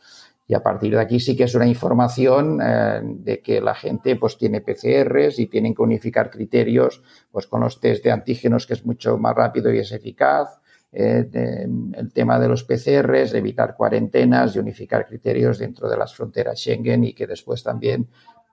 Y 0.49 0.55
a 0.55 0.63
partir 0.63 0.93
de 0.93 1.01
aquí 1.01 1.21
sí 1.21 1.37
que 1.37 1.45
es 1.45 1.55
una 1.55 1.67
información 1.67 2.61
eh, 2.63 3.01
de 3.03 3.41
que 3.41 3.61
la 3.61 3.75
gente 3.75 4.17
pues 4.17 4.37
tiene 4.37 4.61
PCRs 4.61 5.39
y 5.39 5.47
tienen 5.47 5.75
que 5.75 5.83
unificar 5.83 6.31
criterios 6.31 7.03
pues 7.31 7.47
con 7.47 7.61
los 7.61 7.81
test 7.81 8.05
de 8.05 8.11
antígenos 8.11 8.67
que 8.67 8.75
es 8.75 8.85
mucho 8.85 9.17
más 9.19 9.35
rápido 9.35 9.73
y 9.73 9.79
es 9.79 9.93
eficaz 9.93 10.61
eh, 10.95 11.27
el 11.95 12.13
tema 12.13 12.39
de 12.39 12.49
los 12.49 12.65
PCRs, 12.65 13.33
evitar 13.33 13.77
cuarentenas 13.77 14.55
y 14.55 14.59
unificar 14.59 15.07
criterios 15.07 15.59
dentro 15.59 15.89
de 15.89 15.97
las 15.97 16.15
fronteras 16.15 16.59
Schengen 16.59 17.05
y 17.05 17.15
que 17.15 17.27
después 17.27 17.63
también 17.63 18.09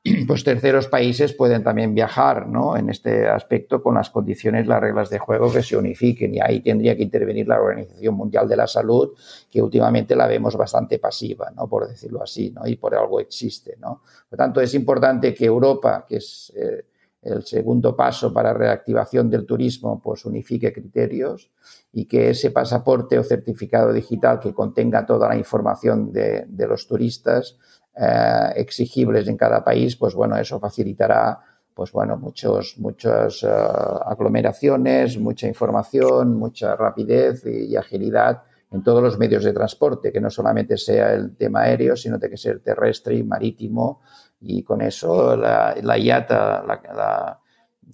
pues 0.28 0.44
terceros 0.44 0.88
países 0.88 1.34
pueden 1.34 1.64
también 1.64 1.94
viajar 1.94 2.48
¿no? 2.48 2.78
en 2.78 2.90
este 2.90 3.28
aspecto 3.28 3.82
con 3.82 3.96
las 3.96 4.10
condiciones, 4.10 4.68
las 4.68 4.82
reglas 4.82 5.10
de 5.10 5.20
juego 5.20 5.52
que 5.52 5.64
se 5.64 5.78
unifiquen 5.78 6.36
y 6.36 6.40
ahí 6.40 6.62
tendría 6.62 6.96
que 6.96 7.04
intervenir 7.04 7.48
la 7.48 7.62
Organización 7.62 8.16
Mundial 8.16 8.48
de 8.48 8.56
la 8.56 8.68
Salud 8.68 9.10
que 9.50 9.62
últimamente 9.62 10.16
la 10.16 10.28
vemos 10.28 10.56
bastante 10.56 11.00
pasiva, 11.00 11.52
¿no? 11.56 11.68
por 11.68 11.88
decirlo 11.88 12.24
así, 12.24 12.52
¿no? 12.52 12.68
y 12.68 12.76
por 12.76 12.96
algo 12.96 13.20
existe. 13.20 13.78
¿no? 13.80 14.02
Por 14.30 14.38
tanto, 14.38 14.62
es 14.62 14.74
importante 14.74 15.34
que 15.34 15.46
Europa, 15.46 16.06
que 16.08 16.18
es 16.18 16.54
eh, 16.56 16.86
el 17.22 17.44
segundo 17.44 17.96
paso 17.96 18.34
para 18.34 18.54
reactivación 18.54 19.30
del 19.30 19.46
turismo, 19.46 20.02
pues 20.02 20.26
unifique 20.26 20.72
criterios 20.72 21.52
y 21.92 22.06
que 22.06 22.30
ese 22.30 22.52
pasaporte 22.52 23.20
o 23.20 23.24
certificado 23.24 23.92
digital 23.92 24.40
que 24.40 24.54
contenga 24.54 25.06
toda 25.06 25.28
la 25.28 25.36
información 25.36 26.14
de, 26.14 26.48
los 26.68 26.88
turistas 26.88 27.58
eh, 28.02 28.54
exigibles 28.56 29.28
en 29.28 29.36
cada 29.36 29.64
país, 29.64 29.96
pues 29.98 30.14
bueno, 30.14 30.38
eso 30.38 30.60
facilitará 30.60 31.40
pues 31.80 31.94
bueno, 31.94 32.18
muchos, 32.18 32.78
muchas 32.78 33.42
eh, 33.42 33.48
aglomeraciones, 33.48 35.18
mucha 35.18 35.48
información, 35.48 36.36
mucha 36.38 36.76
rapidez 36.76 37.46
y, 37.46 37.74
agilidad 37.78 38.44
en 38.72 38.84
todos 38.84 39.02
los 39.02 39.18
medios 39.18 39.46
de 39.46 39.54
transporte, 39.54 40.12
que 40.12 40.20
no 40.20 40.30
solamente 40.30 40.76
sea 40.78 41.14
el 41.14 41.38
tema 41.38 41.62
aéreo, 41.62 41.96
sino 41.96 42.20
que 42.20 42.36
sea 42.36 42.60
terrestre 42.60 43.16
y 43.16 43.24
marítimo, 43.24 44.02
y 44.42 44.62
con 44.62 44.82
eso 44.82 45.38
la, 45.38 45.74
la 45.82 45.98
IATA, 45.98 46.66
la, 46.68 47.40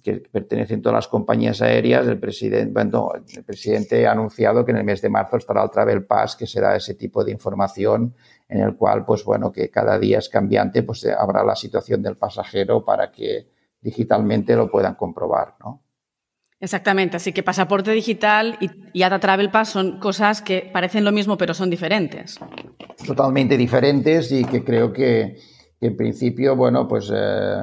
que 0.02 0.14
pertenecen 0.32 0.82
todas 0.82 0.96
las 0.96 1.08
compañías 1.08 1.62
aéreas, 1.62 2.06
el 2.06 2.18
presidente, 2.18 2.80
el 3.36 3.44
presidente 3.44 4.06
ha 4.06 4.12
anunciado 4.12 4.64
que 4.64 4.72
en 4.72 4.78
el 4.78 4.84
mes 4.84 5.00
de 5.00 5.10
marzo 5.10 5.36
estará 5.36 5.62
el 5.62 5.70
Travel 5.70 6.04
Pass, 6.04 6.36
que 6.36 6.46
será 6.46 6.76
ese 6.76 6.94
tipo 6.94 7.24
de 7.24 7.32
información 7.32 8.14
en 8.48 8.60
el 8.60 8.76
cual, 8.76 9.04
pues 9.04 9.24
bueno, 9.24 9.52
que 9.52 9.70
cada 9.70 9.98
día 9.98 10.18
es 10.18 10.28
cambiante, 10.28 10.82
pues 10.82 11.06
habrá 11.06 11.44
la 11.44 11.56
situación 11.56 12.02
del 12.02 12.16
pasajero 12.16 12.84
para 12.84 13.10
que 13.10 13.48
digitalmente 13.80 14.56
lo 14.56 14.70
puedan 14.70 14.94
comprobar, 14.94 15.54
¿no? 15.60 15.82
Exactamente, 16.58 17.18
así 17.18 17.32
que 17.32 17.42
pasaporte 17.42 17.90
digital 17.90 18.56
y 18.60 18.70
IATA 18.98 19.20
Travel 19.20 19.50
Pass 19.50 19.68
son 19.68 19.98
cosas 20.00 20.40
que 20.40 20.70
parecen 20.72 21.04
lo 21.04 21.12
mismo 21.12 21.36
pero 21.36 21.52
son 21.52 21.68
diferentes. 21.68 22.38
Totalmente 23.06 23.58
diferentes 23.58 24.32
y 24.32 24.42
que 24.44 24.64
creo 24.64 24.90
que, 24.90 25.36
en 25.80 25.96
principio, 25.96 26.56
bueno, 26.56 26.88
pues 26.88 27.12
eh, 27.14 27.62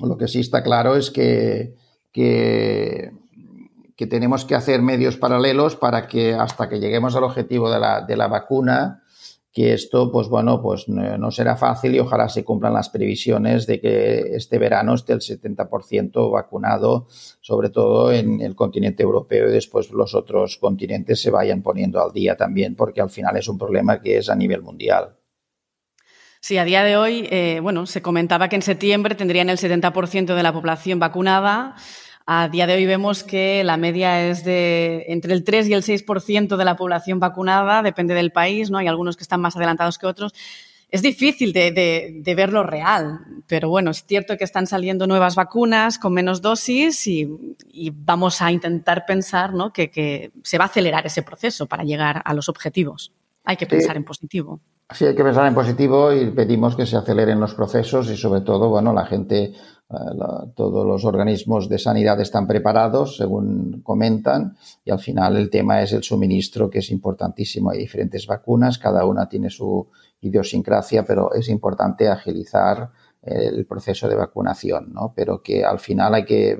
lo 0.00 0.18
que 0.18 0.28
sí 0.28 0.40
está 0.40 0.62
claro 0.62 0.96
es 0.96 1.10
que, 1.10 1.76
que, 2.12 3.10
tenemos 4.10 4.44
que 4.44 4.54
hacer 4.54 4.82
medios 4.82 5.16
paralelos 5.16 5.74
para 5.74 6.06
que 6.06 6.34
hasta 6.34 6.68
que 6.68 6.80
lleguemos 6.80 7.16
al 7.16 7.24
objetivo 7.24 7.70
de 7.70 7.80
la, 7.80 8.02
de 8.02 8.16
la 8.16 8.28
vacuna, 8.28 9.02
que 9.58 9.72
esto, 9.72 10.12
pues 10.12 10.28
bueno, 10.28 10.62
pues 10.62 10.86
no, 10.86 11.30
será 11.32 11.56
fácil 11.56 11.92
y 11.92 11.98
ojalá 11.98 12.28
se 12.28 12.44
cumplan 12.44 12.74
las 12.74 12.90
previsiones 12.90 13.66
de 13.66 13.80
que 13.80 14.36
este 14.36 14.56
verano 14.56 14.94
esté 14.94 15.14
el 15.14 15.18
70% 15.18 16.30
vacunado, 16.30 17.08
sobre 17.40 17.70
todo 17.70 18.12
en 18.12 18.40
el 18.40 18.54
continente 18.54 19.02
europeo 19.02 19.48
y 19.48 19.52
después 19.52 19.90
los 19.90 20.14
otros 20.14 20.58
continentes 20.58 21.20
se 21.20 21.32
vayan 21.32 21.62
poniendo 21.62 22.00
al 22.00 22.12
día 22.12 22.36
también, 22.36 22.76
porque 22.76 23.00
al 23.00 23.10
final 23.10 23.36
es 23.36 23.48
un 23.48 23.58
problema 23.58 24.00
que 24.00 24.18
es 24.18 24.30
a 24.30 24.36
nivel 24.36 24.62
mundial. 24.62 25.16
Sí, 26.40 26.56
a 26.56 26.64
día 26.64 26.84
de 26.84 26.96
hoy, 26.96 27.26
eh, 27.28 27.58
bueno, 27.60 27.84
se 27.86 28.00
comentaba 28.00 28.48
que 28.48 28.54
en 28.54 28.62
septiembre 28.62 29.16
tendrían 29.16 29.50
el 29.50 29.58
70% 29.58 30.36
de 30.36 30.42
la 30.44 30.52
población 30.52 31.00
vacunada. 31.00 31.74
A 32.30 32.50
día 32.50 32.66
de 32.66 32.74
hoy 32.74 32.84
vemos 32.84 33.24
que 33.24 33.64
la 33.64 33.78
media 33.78 34.28
es 34.28 34.44
de 34.44 35.06
entre 35.08 35.32
el 35.32 35.44
3 35.44 35.66
y 35.68 35.72
el 35.72 35.82
6% 35.82 36.58
de 36.58 36.64
la 36.66 36.76
población 36.76 37.18
vacunada, 37.18 37.82
depende 37.82 38.12
del 38.12 38.32
país, 38.32 38.70
¿no? 38.70 38.76
Hay 38.76 38.86
algunos 38.86 39.16
que 39.16 39.22
están 39.22 39.40
más 39.40 39.56
adelantados 39.56 39.96
que 39.96 40.06
otros. 40.06 40.34
Es 40.90 41.00
difícil 41.00 41.54
de, 41.54 42.34
verlo 42.36 42.64
real, 42.64 43.20
pero 43.46 43.70
bueno, 43.70 43.92
es 43.92 44.04
cierto 44.04 44.36
que 44.36 44.44
están 44.44 44.66
saliendo 44.66 45.06
nuevas 45.06 45.36
vacunas 45.36 45.98
con 45.98 46.12
menos 46.12 46.42
dosis 46.42 47.06
y, 47.06 47.26
vamos 47.94 48.42
a 48.42 48.52
intentar 48.52 49.06
pensar 49.06 49.54
¿no? 49.54 49.72
que, 49.72 50.30
se 50.42 50.58
va 50.58 50.64
a 50.64 50.68
acelerar 50.68 51.06
ese 51.06 51.22
proceso 51.22 51.64
para 51.64 51.84
llegar 51.84 52.20
a 52.26 52.34
los 52.34 52.50
objetivos. 52.50 53.10
Hay 53.44 53.56
que 53.56 53.64
pensar 53.64 53.96
en 53.96 54.04
positivo. 54.04 54.60
Sí, 54.90 55.06
hay 55.06 55.14
que 55.14 55.24
pensar 55.24 55.46
en 55.46 55.54
positivo 55.54 56.12
y 56.12 56.30
pedimos 56.30 56.74
que 56.76 56.84
se 56.84 56.96
aceleren 56.96 57.40
los 57.40 57.54
procesos 57.54 58.10
y 58.10 58.16
sobre 58.18 58.40
todo, 58.40 58.68
bueno, 58.68 58.94
la 58.94 59.04
gente, 59.04 59.52
eh, 59.90 59.94
todos 60.54 60.86
los 60.86 61.04
organismos 61.04 61.68
de 61.68 61.78
sanidad 61.78 62.20
están 62.20 62.46
preparados, 62.46 63.16
según 63.16 63.80
comentan, 63.82 64.56
y 64.84 64.90
al 64.90 64.98
final 64.98 65.36
el 65.36 65.50
tema 65.50 65.82
es 65.82 65.92
el 65.92 66.02
suministro, 66.02 66.68
que 66.68 66.80
es 66.80 66.90
importantísimo. 66.90 67.70
Hay 67.70 67.78
diferentes 67.78 68.26
vacunas, 68.26 68.78
cada 68.78 69.04
una 69.04 69.28
tiene 69.28 69.50
su 69.50 69.88
idiosincrasia, 70.20 71.04
pero 71.04 71.32
es 71.32 71.48
importante 71.48 72.08
agilizar 72.08 72.90
el 73.22 73.66
proceso 73.66 74.08
de 74.08 74.14
vacunación, 74.14 74.92
¿no? 74.92 75.12
Pero 75.14 75.42
que 75.42 75.64
al 75.64 75.78
final 75.78 76.14
hay 76.14 76.24
que 76.24 76.56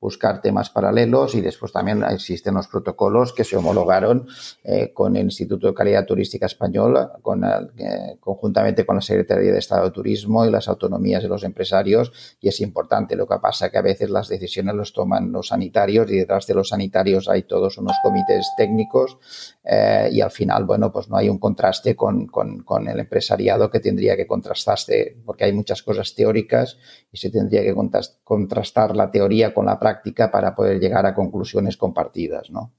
buscar 0.00 0.42
temas 0.42 0.70
paralelos 0.70 1.34
y 1.34 1.40
después 1.40 1.72
también 1.72 2.04
existen 2.04 2.54
los 2.54 2.68
protocolos 2.68 3.32
que 3.32 3.44
se 3.44 3.56
homologaron 3.56 4.28
eh, 4.62 4.92
con 4.92 5.16
el 5.16 5.24
Instituto 5.24 5.68
de 5.68 5.74
Calidad 5.74 6.04
Turística 6.04 6.46
Española, 6.46 7.12
con 7.22 7.42
eh, 7.44 8.16
conjuntamente 8.20 8.84
con 8.84 8.96
la 8.96 9.02
Secretaría 9.02 9.52
de 9.52 9.58
Estado 9.58 9.86
de 9.86 9.90
Turismo 9.92 10.44
y 10.44 10.50
las 10.50 10.68
autonomías 10.68 11.22
de 11.22 11.28
los 11.28 11.44
empresarios 11.44 12.36
y 12.40 12.48
es 12.48 12.60
importante. 12.60 13.16
Lo 13.16 13.26
que 13.26 13.38
pasa 13.40 13.70
que 13.70 13.78
a 13.78 13.82
veces 13.82 14.10
las 14.10 14.28
decisiones 14.28 14.74
los 14.74 14.92
toman 14.92 15.32
los 15.32 15.48
sanitarios 15.48 16.10
y 16.10 16.16
detrás 16.18 16.46
de 16.46 16.54
los 16.54 16.68
sanitarios 16.68 17.28
hay 17.28 17.44
todos 17.44 17.78
unos 17.78 17.96
comités 18.02 18.46
técnicos 18.56 19.18
eh, 19.64 20.10
y 20.12 20.20
al 20.20 20.30
final, 20.30 20.64
bueno, 20.64 20.92
pues 20.92 21.08
no 21.08 21.16
hay 21.16 21.30
un 21.30 21.38
contraste 21.38 21.96
con, 21.96 22.26
con, 22.26 22.62
con 22.64 22.86
el 22.86 23.00
empresariado 23.00 23.70
que 23.70 23.80
tendría 23.80 24.14
que 24.14 24.26
contrastarse 24.26 25.16
porque 25.24 25.44
hay 25.44 25.52
muchas 25.52 25.82
cosas 25.82 26.14
teóricas 26.14 26.76
y 27.10 27.16
se 27.16 27.30
tendría 27.30 27.62
que 27.62 27.74
contrastar 28.22 28.94
la 28.94 29.10
teoría 29.10 29.54
con 29.54 29.66
la 29.66 29.78
práctica 29.78 29.85
para 30.30 30.54
poder 30.54 30.78
llegar 30.80 31.06
a 31.06 31.14
conclusiones 31.14 31.76
compartidas, 31.76 32.50
¿no? 32.50 32.72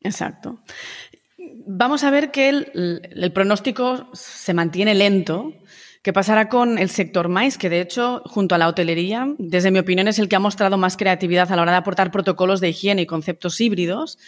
Exacto. 0.00 0.60
Vamos 1.66 2.04
a 2.04 2.10
ver 2.10 2.30
que 2.30 2.48
el, 2.48 3.32
pronóstico 3.32 4.08
se 4.12 4.54
mantiene 4.54 4.94
lento. 4.94 5.52
¿Qué 6.02 6.12
pasará 6.12 6.48
con 6.48 6.78
el 6.78 6.88
sector 6.88 7.28
mais? 7.28 7.58
Que 7.58 7.68
de 7.68 7.80
hecho, 7.80 8.22
junto 8.24 8.54
a 8.54 8.58
la 8.58 8.68
hotelería, 8.68 9.34
desde 9.38 9.70
mi 9.70 9.78
opinión, 9.78 10.08
es 10.08 10.18
el 10.18 10.28
que 10.28 10.36
ha 10.36 10.40
mostrado 10.40 10.78
más 10.78 10.96
creatividad 10.96 11.52
a 11.52 11.56
la 11.56 11.62
hora 11.62 11.72
de 11.72 11.78
aportar 11.78 12.10
protocolos 12.10 12.60
de 12.60 12.70
higiene 12.70 13.02
y 13.02 13.06
conceptos 13.06 13.60
híbridos, 13.60 14.18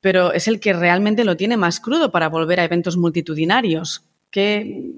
pero 0.00 0.32
es 0.32 0.48
el 0.48 0.60
que 0.60 0.72
realmente 0.72 1.24
lo 1.24 1.36
tiene 1.36 1.56
más 1.56 1.80
crudo 1.80 2.10
para 2.10 2.28
volver 2.28 2.60
a 2.60 2.64
eventos 2.64 2.96
multitudinarios. 2.96 4.04
qué 4.30 4.94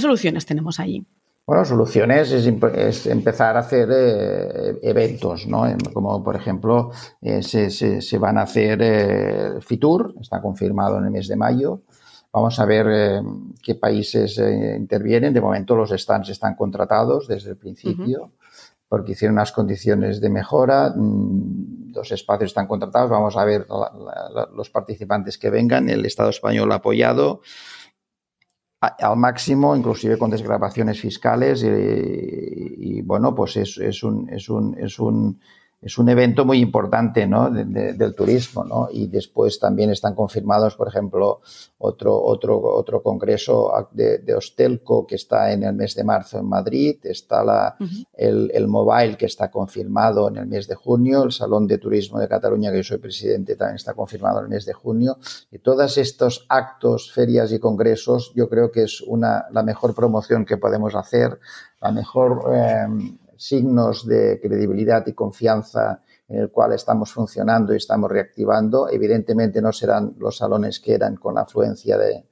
soluciones 0.00 0.46
tenemos 0.46 0.78
allí? 0.78 1.06
Bueno, 1.50 1.64
soluciones 1.64 2.30
es, 2.30 3.06
empezar 3.06 3.56
a 3.56 3.58
hacer 3.58 3.88
eh, 3.92 4.78
eventos, 4.82 5.48
¿no? 5.48 5.64
Como 5.92 6.22
por 6.22 6.36
ejemplo, 6.36 6.92
eh, 7.20 7.42
se, 7.42 8.18
van 8.18 8.38
a 8.38 8.42
hacer 8.42 8.78
eh, 8.80 9.60
Fitur, 9.60 10.14
está 10.20 10.40
confirmado 10.40 10.98
en 10.98 11.06
el 11.06 11.10
mes 11.10 11.26
de 11.26 11.34
mayo. 11.34 11.80
Vamos 12.32 12.60
a 12.60 12.66
ver 12.66 13.20
qué 13.60 13.74
países 13.74 14.38
intervienen. 14.38 15.34
De 15.34 15.40
momento 15.40 15.74
los 15.74 15.90
stands 15.90 16.28
están 16.28 16.54
contratados 16.54 17.26
desde 17.26 17.50
el 17.50 17.56
principio. 17.56 18.30
porque 18.88 19.12
hicieron 19.12 19.34
unas 19.34 19.50
condiciones 19.50 20.20
de 20.20 20.30
mejora, 20.30 20.92
mm, 20.94 21.92
los 21.94 22.12
espacios 22.12 22.50
están 22.50 22.66
contratados, 22.68 23.10
vamos 23.10 23.36
a 23.36 23.44
ver 23.44 23.66
los 24.54 24.70
participantes 24.70 25.38
que 25.38 25.50
vengan, 25.50 25.88
el 25.88 26.04
Estado 26.06 26.30
español 26.30 26.70
ha 26.72 26.76
apoyado, 26.76 27.40
al 28.80 29.16
máximo, 29.16 29.76
inclusive 29.76 30.16
con 30.16 30.30
desgrabaciones 30.30 31.00
fiscales 31.00 31.62
y, 31.62 33.02
bueno, 33.02 33.34
pues 33.34 33.56
es, 33.56 33.76
es, 33.78 34.02
un, 34.02 34.28
es, 34.30 34.48
un, 34.48 34.76
es 34.78 34.98
un 34.98 35.38
es 35.82 35.96
un 35.96 36.08
evento 36.10 36.44
muy 36.44 36.58
importante 36.58 37.26
¿no? 37.26 37.50
del 37.50 38.14
turismo. 38.14 38.64
¿no? 38.64 38.88
Y 38.92 39.06
después 39.06 39.58
también 39.58 39.90
están 39.90 40.14
confirmados, 40.14 40.76
por 40.76 40.88
ejemplo, 40.88 41.40
otro, 41.78 42.22
otro, 42.22 42.60
otro 42.62 43.02
congreso 43.02 43.72
de, 43.92 44.18
de, 44.18 44.34
Hostelco 44.34 45.06
que 45.06 45.14
está 45.14 45.52
en 45.52 45.64
el 45.64 45.74
mes 45.74 45.94
de 45.94 46.04
marzo 46.04 46.38
en 46.38 46.46
Madrid, 46.46 46.98
está 47.04 47.42
la, 47.42 47.76
el, 48.12 48.50
el, 48.52 48.68
Mobile 48.68 49.16
que 49.16 49.26
está 49.26 49.50
confirmado 49.50 50.28
en 50.28 50.36
el 50.36 50.46
mes 50.46 50.68
de 50.68 50.74
junio, 50.74 51.24
el 51.24 51.32
Salón 51.32 51.66
de 51.66 51.78
Turismo 51.78 52.18
de 52.18 52.28
Cataluña, 52.28 52.70
que 52.70 52.78
yo 52.78 52.84
soy 52.84 52.98
presidente, 52.98 53.56
también 53.56 53.76
está 53.76 53.94
confirmado 53.94 54.40
en 54.40 54.44
el 54.44 54.50
mes 54.50 54.66
de 54.66 54.74
junio. 54.74 55.18
Y 55.50 55.58
todos 55.58 55.96
estos 55.96 56.44
actos, 56.48 57.10
ferias 57.12 57.52
y 57.52 57.58
congresos, 57.58 58.32
yo 58.34 58.48
creo 58.48 58.70
que 58.70 58.82
es 58.82 59.00
una, 59.00 59.46
la 59.50 59.62
mejor 59.62 59.94
promoción 59.94 60.44
que 60.44 60.58
podemos 60.58 60.94
hacer, 60.94 61.40
la 61.80 61.90
mejor... 61.90 62.44
Eh, 62.54 63.16
signos 63.40 64.06
de 64.06 64.38
credibilidad 64.38 65.06
y 65.06 65.14
confianza 65.14 66.02
en 66.28 66.40
el 66.40 66.50
cual 66.50 66.74
estamos 66.74 67.10
funcionando 67.10 67.72
y 67.72 67.78
estamos 67.78 68.10
reactivando. 68.10 68.88
Evidentemente 68.90 69.62
no 69.62 69.72
serán 69.72 70.14
los 70.18 70.36
salones 70.36 70.78
que 70.78 70.92
eran 70.92 71.16
con 71.16 71.34
la 71.36 71.42
afluencia 71.42 71.96
de, 71.96 72.26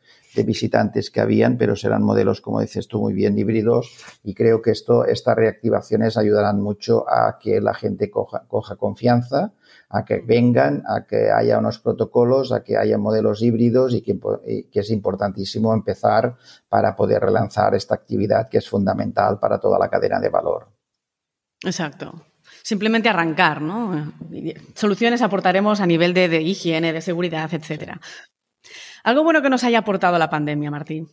visitantes 0.44 1.10
que 1.10 1.20
habían, 1.20 1.58
pero 1.58 1.74
serán 1.74 2.04
modelos, 2.04 2.40
como 2.40 2.60
dices 2.60 2.86
tú, 2.86 3.00
muy 3.00 3.12
bien 3.12 3.36
híbridos 3.36 3.90
y 4.22 4.34
creo 4.34 4.62
que 4.62 4.70
esto, 4.70 5.04
estas 5.04 5.34
reactivaciones 5.34 6.16
ayudarán 6.16 6.60
mucho 6.60 7.04
a 7.10 7.40
que 7.40 7.60
la 7.60 7.74
gente 7.74 8.08
coja, 8.08 8.76
confianza, 8.76 9.52
a 9.88 10.04
que 10.04 10.20
vengan, 10.20 10.84
a 10.86 11.06
que 11.08 11.32
haya 11.32 11.58
unos 11.58 11.80
protocolos, 11.80 12.52
a 12.52 12.62
que 12.62 12.76
haya 12.76 12.98
modelos 12.98 13.42
híbridos 13.42 13.94
y 13.94 14.02
que 14.02 14.78
es 14.78 14.90
importantísimo 14.90 15.74
empezar 15.74 16.36
para 16.68 16.94
poder 16.94 17.20
relanzar 17.20 17.74
esta 17.74 17.96
actividad 17.96 18.48
que 18.48 18.58
es 18.58 18.68
fundamental 18.68 19.40
para 19.40 19.58
toda 19.58 19.76
la 19.76 19.88
cadena 19.88 20.20
de 20.20 20.28
valor. 20.28 20.77
Exacto. 21.64 22.24
Simplemente 22.62 23.08
arrancar, 23.08 23.62
¿no? 23.62 24.12
Soluciones 24.74 25.22
aportaremos 25.22 25.80
a 25.80 25.86
nivel 25.86 26.14
de, 26.14 26.42
higiene, 26.42 26.92
de 26.92 27.00
seguridad, 27.00 27.52
etcétera. 27.52 28.00
Algo 29.04 29.24
bueno 29.24 29.42
que 29.42 29.50
nos 29.50 29.64
haya 29.64 29.78
aportado 29.78 30.18
la 30.18 30.30
pandemia, 30.30 30.70
Martín. 30.70 31.08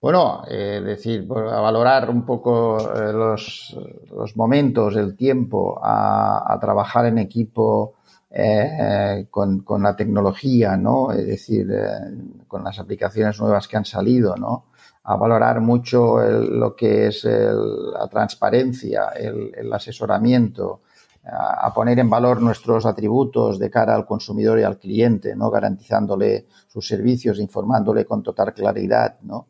Bueno, 0.00 0.44
es 0.46 0.84
decir, 0.84 1.26
a 1.30 1.60
valorar 1.60 2.10
un 2.10 2.26
poco 2.26 2.76
eh, 2.94 3.12
los, 3.12 3.74
momentos, 4.36 4.94
el 4.96 5.16
tiempo, 5.16 5.80
a, 5.82 6.58
trabajar 6.60 7.06
en 7.06 7.18
equipo 7.18 7.94
eh, 8.30 9.26
con, 9.30 9.64
la 9.82 9.96
tecnología, 9.96 10.76
¿no? 10.76 11.10
Es 11.12 11.26
decir, 11.26 11.70
eh, 11.72 12.44
con 12.46 12.62
las 12.62 12.78
aplicaciones 12.78 13.40
nuevas 13.40 13.66
que 13.66 13.78
han 13.78 13.86
salido, 13.86 14.36
¿no? 14.36 14.66
A 15.08 15.16
valorar 15.16 15.60
mucho 15.60 16.18
lo 16.18 16.74
que 16.74 17.06
es 17.06 17.24
la 17.24 18.08
transparencia, 18.08 19.10
el, 19.10 19.72
asesoramiento, 19.72 20.82
a, 21.24 21.72
poner 21.72 22.00
en 22.00 22.10
valor 22.10 22.42
nuestros 22.42 22.84
atributos 22.86 23.60
de 23.60 23.70
cara 23.70 23.94
al 23.94 24.04
consumidor 24.04 24.58
y 24.58 24.64
al 24.64 24.78
cliente, 24.78 25.36
¿no? 25.36 25.48
garantizándole 25.48 26.46
sus 26.66 26.88
servicios, 26.88 27.38
informándole 27.38 28.04
con 28.04 28.22
total 28.22 28.52
claridad, 28.52 29.16
¿no? 29.22 29.46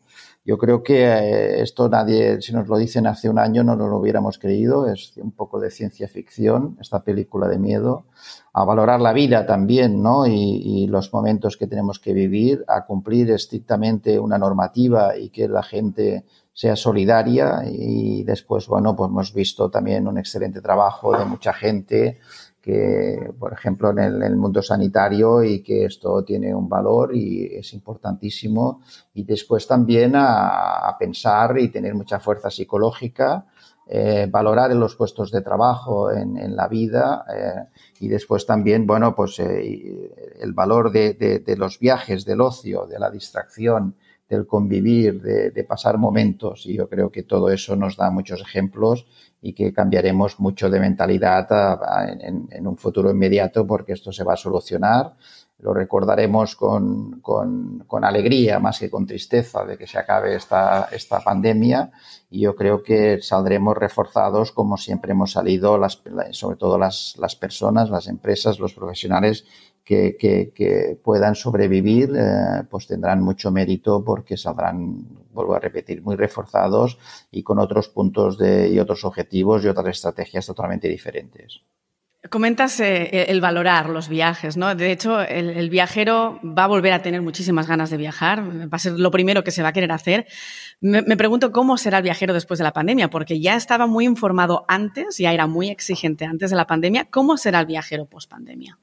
Yo 0.46 0.58
creo 0.58 0.84
que 0.84 1.02
eh, 1.02 1.60
esto 1.60 1.88
nadie, 1.88 2.40
si 2.40 2.52
nos 2.52 2.68
lo 2.68 2.76
dicen 2.76 3.08
hace 3.08 3.28
un 3.28 3.36
año, 3.36 3.64
no 3.64 3.74
nos 3.74 3.90
lo 3.90 3.98
hubiéramos 3.98 4.38
creído. 4.38 4.88
Es 4.88 5.16
un 5.16 5.32
poco 5.32 5.58
de 5.58 5.72
ciencia 5.72 6.06
ficción, 6.06 6.78
esta 6.80 7.02
película 7.02 7.48
de 7.48 7.58
miedo. 7.58 8.04
A 8.52 8.64
valorar 8.64 9.00
la 9.00 9.12
vida 9.12 9.44
también, 9.44 10.00
¿no? 10.00 10.24
Y, 10.24 10.86
los 10.86 11.12
momentos 11.12 11.56
que 11.56 11.66
tenemos 11.66 11.98
que 11.98 12.12
vivir, 12.12 12.64
a 12.68 12.86
cumplir 12.86 13.32
estrictamente 13.32 14.20
una 14.20 14.38
normativa 14.38 15.16
y 15.16 15.30
que 15.30 15.48
la 15.48 15.64
gente 15.64 16.24
sea 16.52 16.76
solidaria. 16.76 17.64
Y 17.68 18.22
después, 18.22 18.68
bueno, 18.68 18.94
pues 18.94 19.10
hemos 19.10 19.34
visto 19.34 19.68
también 19.68 20.06
un 20.06 20.16
excelente 20.16 20.60
trabajo 20.60 21.18
de 21.18 21.24
mucha 21.24 21.52
gente 21.52 22.20
que, 22.66 23.30
por 23.38 23.52
ejemplo, 23.52 23.90
en 23.90 24.00
el, 24.00 24.34
mundo 24.34 24.60
sanitario 24.60 25.44
y 25.44 25.62
que 25.62 25.84
esto 25.84 26.24
tiene 26.24 26.52
un 26.52 26.68
valor 26.68 27.14
y 27.14 27.44
es 27.44 27.72
importantísimo. 27.74 28.82
Y 29.14 29.22
después 29.22 29.68
también 29.68 30.14
a, 30.16 30.96
pensar 30.98 31.60
y 31.60 31.68
tener 31.68 31.94
mucha 31.94 32.18
fuerza 32.18 32.50
psicológica, 32.50 33.46
eh, 33.86 34.26
valorar 34.28 34.72
en 34.72 34.80
los 34.80 34.96
puestos 34.96 35.30
de 35.30 35.42
trabajo, 35.42 36.10
en, 36.10 36.56
la 36.56 36.66
vida 36.66 37.24
eh, 37.32 37.78
y 38.00 38.08
después 38.08 38.44
también, 38.44 38.84
bueno, 38.84 39.14
pues 39.14 39.38
eh, 39.38 40.10
el 40.40 40.52
valor 40.52 40.90
de, 40.90 41.14
de, 41.14 41.56
los 41.56 41.78
viajes, 41.78 42.24
del 42.24 42.40
ocio, 42.40 42.86
de 42.86 42.98
la 42.98 43.12
distracción, 43.12 43.94
del 44.28 44.44
convivir, 44.44 45.22
de, 45.22 45.52
de 45.52 45.62
pasar 45.62 45.98
momentos. 45.98 46.66
Y 46.66 46.74
yo 46.74 46.88
creo 46.88 47.12
que 47.12 47.22
todo 47.22 47.48
eso 47.48 47.76
nos 47.76 47.96
da 47.96 48.10
muchos 48.10 48.40
ejemplos 48.40 49.06
y 49.46 49.52
que 49.52 49.72
cambiaremos 49.72 50.40
mucho 50.40 50.68
de 50.68 50.80
mentalidad 50.80 51.46
en, 52.20 52.66
un 52.66 52.76
futuro 52.76 53.12
inmediato 53.12 53.64
porque 53.64 53.92
esto 53.92 54.10
se 54.10 54.24
va 54.24 54.32
a 54.32 54.36
solucionar. 54.36 55.14
Lo 55.60 55.72
recordaremos 55.72 56.56
con, 56.56 57.20
con, 57.20 58.04
alegría 58.04 58.58
más 58.58 58.80
que 58.80 58.90
con 58.90 59.06
tristeza 59.06 59.64
de 59.64 59.78
que 59.78 59.86
se 59.86 59.98
acabe 59.98 60.34
esta, 60.34 60.88
esta 60.90 61.20
pandemia 61.20 61.92
y 62.28 62.40
yo 62.40 62.56
creo 62.56 62.82
que 62.82 63.22
saldremos 63.22 63.76
reforzados 63.76 64.50
como 64.50 64.76
siempre 64.76 65.12
hemos 65.12 65.30
salido, 65.30 65.78
las, 65.78 66.02
sobre 66.32 66.56
todo 66.56 66.76
las, 66.76 67.14
las 67.18 67.36
personas, 67.36 67.88
las 67.88 68.08
empresas, 68.08 68.58
los 68.58 68.74
profesionales 68.74 69.44
que, 69.86 70.16
que, 70.18 70.98
puedan 71.04 71.36
sobrevivir, 71.36 72.10
eh, 72.16 72.64
pues 72.68 72.88
tendrán 72.88 73.22
mucho 73.22 73.52
mérito 73.52 74.02
porque 74.04 74.36
saldrán, 74.36 75.06
vuelvo 75.36 75.54
a 75.54 75.60
repetir, 75.60 76.02
muy 76.02 76.16
reforzados 76.16 76.98
y 77.30 77.44
con 77.44 77.60
otros 77.60 77.88
puntos 77.88 78.36
de, 78.38 78.68
y 78.68 78.80
otros 78.80 79.04
objetivos 79.04 79.64
y 79.64 79.68
otras 79.68 79.86
estrategias 79.86 80.46
totalmente 80.46 80.88
diferentes. 80.88 81.62
Comentas 82.28 82.80
eh, 82.80 83.26
el 83.28 83.40
valorar 83.40 83.88
los 83.88 84.08
viajes, 84.08 84.56
¿no? 84.56 84.74
De 84.74 84.90
hecho, 84.90 85.20
el, 85.20 85.70
viajero 85.70 86.40
va 86.42 86.64
a 86.64 86.66
volver 86.66 86.92
a 86.92 87.02
tener 87.02 87.22
muchísimas 87.22 87.68
ganas 87.68 87.90
de 87.90 87.96
viajar, 87.98 88.42
va 88.42 88.68
a 88.72 88.78
ser 88.78 88.98
lo 88.98 89.12
primero 89.12 89.44
que 89.44 89.52
se 89.52 89.62
va 89.62 89.68
a 89.68 89.72
querer 89.72 89.92
hacer. 89.92 90.26
Me, 90.80 91.16
pregunto 91.16 91.52
cómo 91.52 91.76
será 91.76 91.98
el 91.98 92.02
viajero 92.02 92.34
después 92.34 92.58
de 92.58 92.64
la 92.64 92.72
pandemia, 92.72 93.10
porque 93.10 93.40
ya 93.40 93.54
estaba 93.54 93.86
muy 93.86 94.06
informado 94.06 94.64
antes, 94.66 95.18
ya 95.18 95.32
era 95.32 95.46
muy 95.46 95.68
exigente 95.70 96.24
antes 96.24 96.50
de 96.50 96.56
la 96.56 96.66
pandemia. 96.66 97.04
¿Cómo 97.10 97.36
será 97.36 97.60
el 97.60 97.66
viajero 97.66 98.06
post 98.06 98.28
pandemia? 98.28 98.78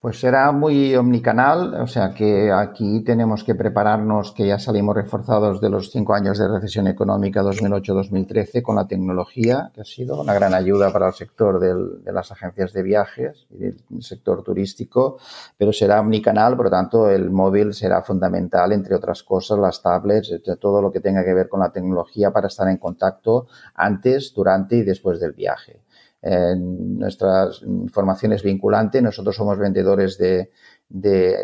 Pues 0.00 0.18
será 0.18 0.50
muy 0.50 0.96
omnicanal, 0.96 1.74
o 1.74 1.86
sea 1.86 2.14
que 2.14 2.50
aquí 2.50 3.04
tenemos 3.04 3.44
que 3.44 3.54
prepararnos, 3.54 4.32
que 4.32 4.46
ya 4.46 4.58
salimos 4.58 4.94
reforzados 4.94 5.60
de 5.60 5.68
los 5.68 5.90
cinco 5.90 6.14
años 6.14 6.38
de 6.38 6.48
recesión 6.48 6.86
económica 6.86 7.42
2008-2013 7.42 8.62
con 8.62 8.76
la 8.76 8.86
tecnología, 8.86 9.70
que 9.74 9.82
ha 9.82 9.84
sido 9.84 10.18
una 10.18 10.32
gran 10.32 10.54
ayuda 10.54 10.90
para 10.90 11.08
el 11.08 11.12
sector 11.12 11.60
de 11.60 12.12
las 12.14 12.32
agencias 12.32 12.72
de 12.72 12.82
viajes 12.82 13.46
y 13.50 13.58
del 13.58 13.76
sector 13.98 14.42
turístico, 14.42 15.18
pero 15.58 15.70
será 15.70 16.00
omnicanal, 16.00 16.56
por 16.56 16.64
lo 16.64 16.70
tanto 16.70 17.10
el 17.10 17.28
móvil 17.30 17.74
será 17.74 18.00
fundamental, 18.00 18.72
entre 18.72 18.94
otras 18.94 19.22
cosas, 19.22 19.58
las 19.58 19.82
tablets, 19.82 20.32
todo 20.58 20.80
lo 20.80 20.90
que 20.90 21.00
tenga 21.00 21.22
que 21.22 21.34
ver 21.34 21.50
con 21.50 21.60
la 21.60 21.72
tecnología 21.72 22.30
para 22.30 22.46
estar 22.46 22.66
en 22.68 22.78
contacto 22.78 23.48
antes, 23.74 24.32
durante 24.34 24.76
y 24.76 24.82
después 24.82 25.20
del 25.20 25.32
viaje. 25.32 25.82
Eh, 26.22 26.54
nuestra 26.56 27.48
formación 27.90 28.32
es 28.32 28.42
vinculante, 28.42 29.00
nosotros 29.00 29.34
somos 29.34 29.58
vendedores 29.58 30.18
de, 30.18 30.50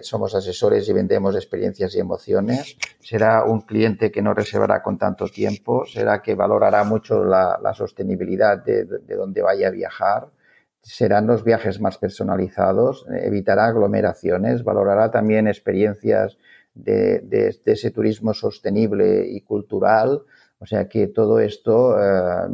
somos 0.02 0.34
asesores 0.34 0.86
y 0.88 0.92
vendemos 0.92 1.34
experiencias 1.34 1.94
y 1.94 2.00
emociones. 2.00 2.76
Será 3.00 3.44
un 3.44 3.62
cliente 3.62 4.10
que 4.10 4.20
no 4.20 4.34
reservará 4.34 4.82
con 4.82 4.98
tanto 4.98 5.26
tiempo, 5.28 5.86
será 5.86 6.20
que 6.20 6.34
valorará 6.34 6.84
mucho 6.84 7.24
la, 7.24 7.72
sostenibilidad 7.74 8.62
de, 8.62 8.84
de, 8.84 9.14
donde 9.14 9.40
vaya 9.40 9.68
a 9.68 9.70
viajar, 9.70 10.28
serán 10.82 11.26
los 11.26 11.42
viajes 11.42 11.80
más 11.80 11.98
personalizados, 11.98 13.06
evitará 13.10 13.66
aglomeraciones, 13.66 14.62
valorará 14.62 15.10
también 15.10 15.48
experiencias 15.48 16.36
de, 16.74 17.20
de 17.20 17.58
ese 17.64 17.90
turismo 17.90 18.34
sostenible 18.34 19.26
y 19.26 19.40
cultural 19.40 20.22
o 20.58 20.66
sea 20.66 20.88
que 20.88 21.08
todo 21.08 21.38
esto 21.38 21.96
eh, 21.98 22.48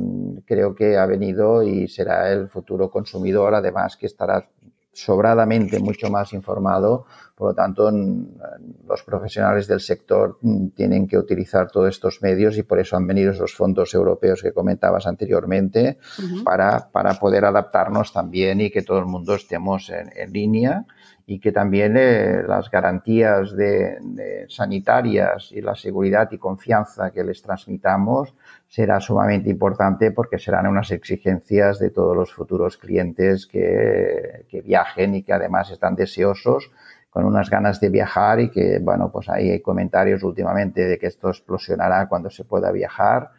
creo 0.44 0.74
que 0.74 0.96
ha 0.96 1.06
venido 1.06 1.62
y 1.62 1.86
será 1.88 2.32
el 2.32 2.48
futuro 2.48 2.90
consumidor, 2.90 3.54
además 3.54 3.96
que 3.96 4.06
estará 4.06 4.48
sobradamente 4.92 5.78
mucho 5.78 6.10
más 6.10 6.32
informado. 6.32 7.06
Por 7.34 7.48
lo 7.48 7.54
tanto, 7.54 7.90
los 7.90 9.02
profesionales 9.04 9.66
del 9.66 9.80
sector 9.80 10.38
mm, 10.42 10.68
tienen 10.68 11.08
que 11.08 11.16
utilizar 11.16 11.70
todos 11.70 11.88
estos 11.88 12.20
medios 12.22 12.58
y 12.58 12.62
por 12.62 12.78
eso 12.78 12.96
han 12.96 13.06
venido 13.06 13.32
esos 13.32 13.54
fondos 13.54 13.94
europeos 13.94 14.42
que 14.42 14.52
comentabas 14.52 15.06
anteriormente 15.06 15.98
para, 16.44 16.90
para 16.90 17.14
poder 17.14 17.44
adaptarnos 17.44 18.12
también 18.12 18.60
y 18.60 18.70
que 18.70 18.82
todo 18.82 18.98
el 18.98 19.06
mundo 19.06 19.34
estemos 19.34 19.90
en 19.90 20.32
línea 20.32 20.84
y 21.26 21.38
que 21.38 21.52
también 21.52 21.96
eh, 21.96 22.42
las 22.46 22.70
garantías 22.70 23.56
de, 23.56 24.46
sanitarias 24.48 25.50
y 25.52 25.60
la 25.60 25.74
seguridad 25.74 26.28
y 26.32 26.38
confianza 26.38 27.10
que 27.10 27.24
les 27.24 27.42
transmitamos 27.42 28.34
será 28.68 29.00
sumamente 29.00 29.50
importante 29.50 30.10
porque 30.10 30.38
serán 30.38 30.66
unas 30.66 30.90
exigencias 30.90 31.78
de 31.78 31.90
todos 31.90 32.16
los 32.16 32.32
futuros 32.32 32.76
clientes 32.76 33.46
que, 33.46 34.46
que 34.48 34.60
viajen 34.62 35.14
y 35.14 35.22
que 35.22 35.32
además 35.32 35.70
están 35.70 35.94
deseosos 35.94 36.70
con 37.12 37.26
unas 37.26 37.50
ganas 37.50 37.78
de 37.78 37.90
viajar 37.90 38.40
y 38.40 38.50
que, 38.50 38.78
bueno, 38.78 39.12
pues 39.12 39.28
ahí 39.28 39.50
hay 39.50 39.60
comentarios 39.60 40.22
últimamente 40.22 40.88
de 40.88 40.98
que 40.98 41.08
esto 41.08 41.28
explosionará 41.28 42.08
cuando 42.08 42.30
se 42.30 42.44
pueda 42.44 42.72
viajar 42.72 43.32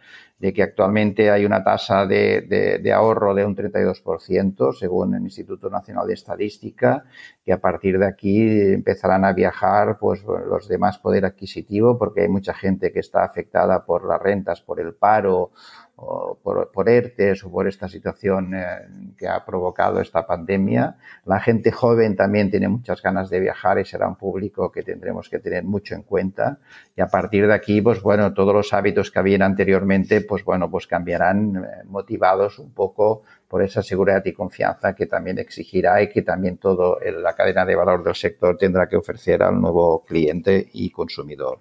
de 0.44 0.52
que 0.52 0.62
actualmente 0.62 1.32
hay 1.32 1.46
una 1.46 1.64
tasa 1.64 2.06
de, 2.06 2.92
ahorro 2.94 3.34
de 3.34 3.46
un 3.46 3.56
32%, 3.56 4.74
según 4.74 5.16
el 5.16 5.22
Instituto 5.22 5.70
Nacional 5.70 6.06
de 6.06 6.16
Estadística, 6.16 7.06
que 7.46 7.54
a 7.54 7.62
partir 7.62 7.98
de 7.98 8.06
aquí 8.06 8.74
empezarán 8.74 9.24
a 9.24 9.32
viajar 9.32 9.98
pues, 9.98 10.22
los 10.26 10.68
de 10.68 10.78
más 10.78 10.98
poder 10.98 11.24
adquisitivo, 11.24 11.98
porque 11.98 12.24
hay 12.24 12.28
mucha 12.28 12.54
gente 12.54 12.92
que 12.92 13.00
está 13.00 13.24
afectada 13.24 13.86
por 13.86 14.06
las 14.06 14.22
rentas, 14.22 14.60
por 14.60 14.82
el 14.82 14.94
paro 14.94 15.52
o 15.96 16.40
por, 16.42 16.72
por 16.72 16.90
ERTES 16.90 17.44
o 17.44 17.52
por 17.52 17.68
esta 17.68 17.88
situación 17.88 18.54
eh, 18.56 18.66
que 19.18 19.28
ha 19.28 19.46
provocado 19.46 20.02
esta 20.02 20.26
pandemia. 20.26 20.98
La 21.26 21.40
gente 21.40 21.72
joven 21.72 22.16
también 22.16 22.50
tiene 22.50 22.68
muchas 22.68 23.02
ganas 23.02 23.30
de 23.30 23.40
viajar 23.40 23.80
y 23.80 23.86
será 23.86 24.08
un 24.08 24.16
público 24.16 24.72
que 24.72 24.82
tendremos 24.82 25.30
que 25.30 25.40
tener 25.40 25.64
mucho 25.64 25.94
en 25.94 26.02
cuenta. 26.02 26.58
Y 26.96 27.02
a 27.02 27.08
partir 27.08 27.48
de 27.48 27.54
aquí, 27.54 27.82
pues 27.82 28.02
bueno, 28.02 28.34
todos 28.34 28.54
los 28.54 28.74
hábitos 28.74 29.12
que 29.12 29.20
habían 29.20 29.44
anteriormente, 29.44 30.22
pues 30.34 30.44
bueno, 30.44 30.68
pues 30.68 30.88
cambiarán 30.88 31.58
eh, 31.58 31.84
motivados 31.86 32.58
un 32.58 32.74
poco 32.74 33.22
por 33.48 33.62
esa 33.62 33.84
seguridad 33.84 34.26
y 34.26 34.34
confianza 34.34 34.96
que 34.96 35.06
también 35.06 35.38
exigirá 35.38 36.02
y 36.02 36.10
que 36.10 36.24
también 36.24 36.58
toda 36.58 36.98
la 37.22 37.36
cadena 37.36 37.64
de 37.66 37.76
valor 37.76 38.04
del 38.04 38.16
sector 38.16 38.58
tendrá 38.58 38.90
que 38.90 38.96
ofrecer 38.96 39.44
al 39.44 39.62
nuevo 39.62 40.04
cliente 40.04 40.72
y 40.74 40.90
consumidor. 40.90 41.60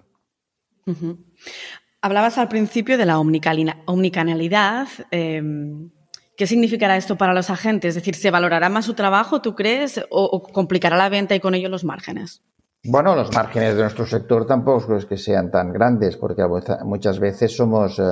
Hablabas 2.00 2.38
al 2.38 2.48
principio 2.48 2.96
de 2.96 3.04
la 3.04 3.18
omnicanalidad. 3.18 4.88
Em, 5.10 5.90
¿Qué 6.38 6.46
significará 6.46 6.96
esto 6.96 7.18
para 7.18 7.34
los 7.34 7.50
agentes? 7.50 7.90
Es 7.90 7.96
decir, 7.96 8.14
¿se 8.14 8.30
valorará 8.30 8.70
más 8.70 8.86
su 8.86 8.94
trabajo, 8.94 9.42
tú 9.42 9.54
crees, 9.54 10.02
o, 10.08 10.42
complicará 10.44 10.96
la 10.96 11.10
venta 11.10 11.34
y 11.34 11.40
con 11.40 11.54
ello 11.54 11.68
los 11.68 11.84
márgenes? 11.84 12.42
Bueno, 12.84 13.14
los 13.14 13.32
márgenes 13.32 13.76
de 13.76 13.82
nuestro 13.82 14.04
sector 14.04 14.44
tampoco 14.44 14.96
es 14.96 15.06
que 15.06 15.16
sean 15.16 15.52
tan 15.52 15.72
grandes, 15.72 16.16
porque 16.16 16.42
muchas 16.82 17.20
veces 17.20 17.56
somos 17.56 17.96
eh, 18.00 18.02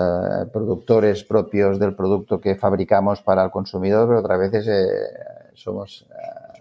productores 0.53 1.25
propios 1.25 1.81
del 1.81 1.97
producto 1.97 2.41
que 2.41 2.55
fabricamos 2.55 3.21
para 3.21 3.43
el 3.43 3.51
consumidor, 3.51 4.07
pero 4.07 4.21
otras 4.21 4.39
veces 4.39 4.69
eh, 4.69 5.53
somos 5.55 6.07
eh, 6.11 6.61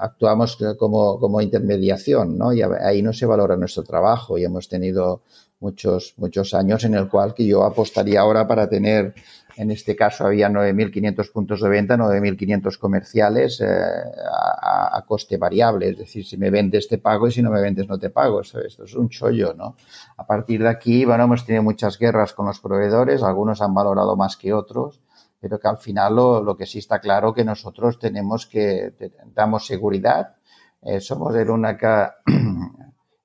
actuamos 0.00 0.56
como, 0.78 1.20
como 1.20 1.42
intermediación, 1.42 2.38
¿no? 2.38 2.54
Y 2.54 2.62
ahí 2.62 3.02
no 3.02 3.12
se 3.12 3.26
valora 3.26 3.56
nuestro 3.56 3.82
trabajo 3.82 4.38
y 4.38 4.44
hemos 4.44 4.66
tenido 4.66 5.20
muchos, 5.60 6.14
muchos 6.16 6.54
años 6.54 6.82
en 6.84 6.94
el 6.94 7.08
cual 7.08 7.34
que 7.34 7.46
yo 7.46 7.62
apostaría 7.64 8.20
ahora 8.20 8.48
para 8.48 8.70
tener, 8.70 9.14
en 9.56 9.70
este 9.70 9.96
caso 9.96 10.26
había 10.26 10.48
9.500 10.50 11.32
puntos 11.32 11.60
de 11.62 11.68
venta, 11.68 11.96
9.500 11.96 12.78
comerciales 12.78 13.60
eh, 13.60 13.66
a, 13.66 15.02
coste 15.06 15.38
variable, 15.38 15.90
es 15.90 15.98
decir, 15.98 16.26
si 16.26 16.36
me 16.36 16.50
vendes 16.50 16.88
te 16.88 16.98
pago 16.98 17.28
y 17.28 17.32
si 17.32 17.42
no 17.42 17.50
me 17.50 17.60
vendes 17.60 17.88
no 17.88 17.98
te 17.98 18.10
pago, 18.10 18.42
esto, 18.42 18.60
es 18.60 18.94
un 18.94 19.08
chollo, 19.08 19.54
¿no? 19.54 19.76
A 20.16 20.26
partir 20.26 20.62
de 20.62 20.68
aquí, 20.68 21.04
bueno, 21.04 21.24
hemos 21.24 21.46
tenido 21.46 21.62
muchas 21.62 21.98
guerras 21.98 22.32
con 22.34 22.46
los 22.46 22.60
proveedores, 22.60 23.22
algunos 23.22 23.62
han 23.62 23.72
valorado 23.72 24.16
más 24.16 24.36
que 24.36 24.52
otros, 24.52 25.00
pero 25.40 25.58
que 25.58 25.68
al 25.68 25.78
final 25.78 26.16
lo, 26.16 26.42
lo 26.42 26.56
que 26.56 26.66
sí 26.66 26.78
está 26.78 26.98
claro 26.98 27.32
que 27.32 27.44
nosotros 27.44 27.98
tenemos 27.98 28.46
que, 28.46 28.92
damos 29.34 29.66
seguridad, 29.66 30.36
eh, 30.82 31.00
somos 31.00 31.34
el 31.34 31.50
única 31.50 32.16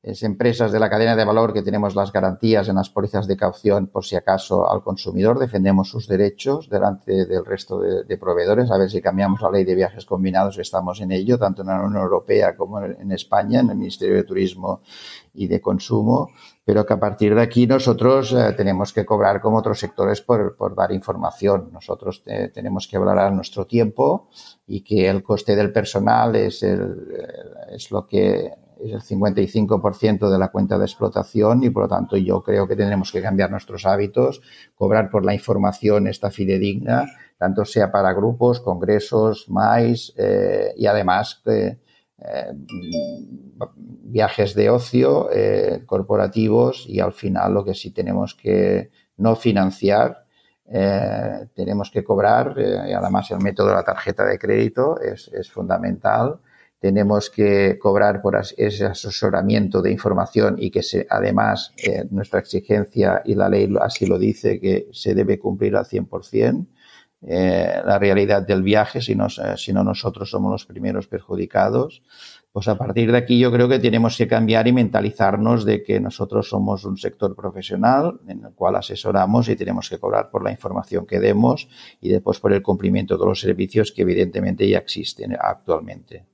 es 0.03 0.23
empresas 0.23 0.71
de 0.71 0.79
la 0.79 0.89
cadena 0.89 1.15
de 1.15 1.25
valor 1.25 1.53
que 1.53 1.61
tenemos 1.61 1.93
las 1.93 2.11
garantías 2.11 2.67
en 2.67 2.75
las 2.75 2.89
pólizas 2.89 3.27
de 3.27 3.37
caución 3.37 3.85
por 3.85 4.03
si 4.03 4.15
acaso 4.15 4.69
al 4.69 4.81
consumidor, 4.81 5.37
defendemos 5.37 5.89
sus 5.89 6.07
derechos 6.07 6.69
delante 6.69 7.25
del 7.27 7.45
resto 7.45 7.79
de, 7.79 8.17
proveedores, 8.17 8.71
a 8.71 8.77
ver 8.77 8.89
si 8.89 9.01
cambiamos 9.01 9.41
la 9.41 9.51
ley 9.51 9.63
de 9.63 9.75
viajes 9.75 10.05
combinados, 10.05 10.57
estamos 10.57 11.01
en 11.01 11.11
ello, 11.11 11.37
tanto 11.37 11.61
en 11.61 11.67
la 11.67 11.81
Unión 11.81 12.01
Europea 12.01 12.55
como 12.55 12.81
en 12.81 13.11
España, 13.11 13.59
en 13.59 13.69
el 13.69 13.77
Ministerio 13.77 14.15
de 14.15 14.23
Turismo 14.23 14.81
y 15.33 15.47
de 15.47 15.61
Consumo, 15.61 16.31
pero 16.65 16.85
que 16.85 16.93
a 16.93 16.99
partir 16.99 17.35
de 17.35 17.41
aquí 17.41 17.67
nosotros 17.67 18.33
eh, 18.33 18.53
tenemos 18.57 18.93
que 18.93 19.05
cobrar 19.05 19.39
como 19.39 19.57
otros 19.57 19.79
sectores 19.79 20.21
por, 20.21 20.55
por 20.55 20.75
dar 20.75 20.91
información. 20.91 21.69
Nosotros 21.71 22.23
tenemos 22.23 22.87
que 22.87 22.97
valorar 22.97 23.31
nuestro 23.33 23.65
tiempo 23.65 24.29
y 24.67 24.81
que 24.81 25.09
el 25.09 25.23
coste 25.23 25.55
del 25.55 25.71
personal 25.71 26.35
es, 26.35 26.63
el, 26.63 27.07
es 27.71 27.91
lo 27.91 28.05
que 28.07 28.51
es 28.83 28.91
el 28.91 29.19
55% 29.19 30.29
de 30.29 30.39
la 30.39 30.49
cuenta 30.49 30.77
de 30.77 30.85
explotación 30.85 31.63
y 31.63 31.69
por 31.69 31.83
lo 31.83 31.89
tanto 31.89 32.17
yo 32.17 32.41
creo 32.41 32.67
que 32.67 32.75
tendremos 32.75 33.11
que 33.11 33.21
cambiar 33.21 33.51
nuestros 33.51 33.85
hábitos, 33.85 34.41
cobrar 34.75 35.09
por 35.09 35.25
la 35.25 35.33
información 35.33 36.07
esta 36.07 36.31
fidedigna, 36.31 37.05
tanto 37.37 37.65
sea 37.65 37.91
para 37.91 38.13
grupos, 38.13 38.59
congresos, 38.59 39.49
más 39.49 40.13
eh, 40.17 40.73
y 40.75 40.85
además 40.85 41.41
eh, 41.45 41.79
eh, 42.19 42.53
viajes 43.77 44.53
de 44.55 44.69
ocio 44.69 45.29
corporativos 45.85 46.85
y 46.87 46.99
al 46.99 47.13
final 47.13 47.53
lo 47.53 47.65
que 47.65 47.73
sí 47.73 47.91
tenemos 47.91 48.35
que 48.35 48.91
no 49.17 49.35
financiar 49.35 50.25
tenemos 51.53 51.91
que 51.91 52.03
cobrar 52.03 52.55
y 52.57 52.93
además 52.93 53.29
el 53.31 53.39
método 53.39 53.69
de 53.69 53.73
la 53.73 53.83
tarjeta 53.83 54.23
de 54.25 54.39
crédito 54.39 54.99
es, 55.01 55.27
es 55.33 55.51
fundamental 55.51 56.39
tenemos 56.81 57.29
que 57.29 57.77
cobrar 57.77 58.23
por 58.23 58.35
ese 58.57 58.85
asesoramiento 58.85 59.83
de 59.83 59.91
información 59.91 60.55
y 60.57 60.71
que 60.71 60.81
además 61.11 61.73
eh, 61.77 62.05
nuestra 62.09 62.39
exigencia 62.39 63.21
y 63.23 63.35
la 63.35 63.49
ley 63.49 63.71
así 63.79 64.07
lo 64.07 64.17
dice 64.17 64.59
que 64.59 64.87
se 64.91 65.13
debe 65.13 65.37
cumplir 65.37 65.75
al 65.75 65.85
100%. 65.85 66.65
Eh, 67.23 67.81
la 67.85 67.99
realidad 67.99 68.41
del 68.41 68.63
viaje, 68.63 68.99
si 68.99 69.13
no, 69.13 69.27
eh, 69.27 69.55
si 69.57 69.71
no 69.71 69.83
nosotros 69.83 70.31
somos 70.31 70.51
los 70.51 70.65
primeros 70.65 71.05
perjudicados. 71.05 72.01
Pues 72.51 72.67
a 72.67 72.79
partir 72.79 73.11
de 73.11 73.17
aquí 73.19 73.37
yo 73.37 73.51
creo 73.51 73.69
que 73.69 73.77
tenemos 73.77 74.17
que 74.17 74.27
cambiar 74.27 74.67
y 74.67 74.73
mentalizarnos 74.73 75.65
de 75.65 75.83
que 75.83 75.99
nosotros 75.99 76.49
somos 76.49 76.83
un 76.83 76.97
sector 76.97 77.35
profesional 77.35 78.19
en 78.27 78.43
el 78.43 78.53
cual 78.55 78.75
asesoramos 78.75 79.47
y 79.49 79.55
tenemos 79.55 79.87
que 79.87 79.99
cobrar 79.99 80.31
por 80.31 80.43
la 80.43 80.49
información 80.49 81.05
que 81.05 81.19
demos 81.19 81.69
y 82.01 82.09
después 82.09 82.39
por 82.39 82.53
el 82.53 82.63
cumplimiento 82.63 83.19
de 83.19 83.25
los 83.27 83.39
servicios 83.39 83.91
que 83.91 84.01
evidentemente 84.01 84.67
ya 84.67 84.79
existen 84.79 85.37
actualmente. 85.39 86.25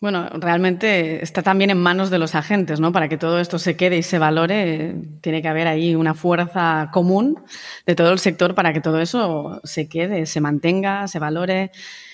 Bueno, 0.00 0.28
realmente 0.28 1.24
está 1.24 1.42
también 1.42 1.70
en 1.70 1.78
manos 1.78 2.08
de 2.08 2.20
los 2.20 2.36
agentes, 2.36 2.78
¿no? 2.78 2.92
Para 2.92 3.08
que 3.08 3.18
todo 3.18 3.40
esto 3.40 3.58
se 3.58 3.76
quede 3.76 3.98
y 3.98 4.04
se 4.04 4.20
valore, 4.20 4.94
tiene 5.22 5.42
que 5.42 5.48
haber 5.48 5.66
ahí 5.66 5.96
una 5.96 6.14
fuerza 6.14 6.88
común 6.92 7.42
de 7.84 7.96
todo 7.96 8.12
el 8.12 8.20
sector 8.20 8.54
para 8.54 8.72
que 8.72 8.80
todo 8.80 9.00
eso 9.00 9.60
se 9.64 9.88
quede, 9.88 10.26
se 10.26 10.40
mantenga, 10.40 11.08
se 11.08 11.18
valore 11.18 11.72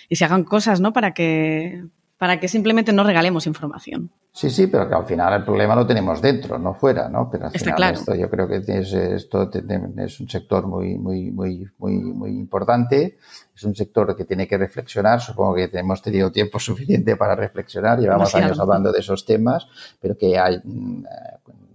y 0.09 0.17
se 0.17 0.25
hagan 0.25 0.45
cosas, 0.45 0.81
¿no? 0.81 0.95
Para 0.95 1.13
que, 1.13 1.85
para 2.19 2.39
que 2.39 2.49
simplemente 2.49 2.93
no 2.93 3.05
regalemos 3.05 3.47
información. 3.47 4.11
Sí, 4.33 4.51
sí, 4.51 4.67
pero 4.67 4.89
que 4.89 4.95
al 4.95 5.07
final 5.07 5.33
el 5.33 5.45
problema 5.45 5.77
lo 5.77 5.87
tenemos 5.87 6.21
dentro, 6.21 6.59
no 6.59 6.75
fuera, 6.75 7.09
¿no? 7.09 7.29
Pero 7.31 7.47
al 7.47 7.55
Está 7.55 7.67
final 7.67 7.77
claro. 7.77 7.99
esto 7.99 8.15
yo 8.17 8.29
creo 8.29 8.49
que 8.49 8.57
es, 8.57 8.93
esto 8.93 9.49
es 9.53 10.21
un 10.21 10.29
sector 10.29 10.67
muy, 10.67 10.99
muy, 10.99 11.31
muy, 11.31 11.69
muy, 11.79 11.95
muy 11.95 12.31
importante. 12.31 13.17
Es 13.55 13.63
un 13.63 13.77
sector 13.77 14.17
que 14.17 14.25
tiene 14.25 14.49
que 14.49 14.59
reflexionar. 14.59 15.21
Supongo 15.21 15.55
que 15.55 15.71
hemos 15.73 16.03
tenido 16.03 16.33
tiempo 16.33 16.59
suficiente 16.61 17.17
para 17.17 17.37
reflexionar. 17.37 18.01
Llevamos 18.01 18.29
Demasiado. 18.29 18.47
años 18.47 18.61
hablando 18.61 18.91
de 18.91 19.01
esos 19.01 19.25
temas, 19.25 19.69
pero 20.01 20.19
que 20.19 20.37
hay, 20.37 20.61
mm, 20.65 21.05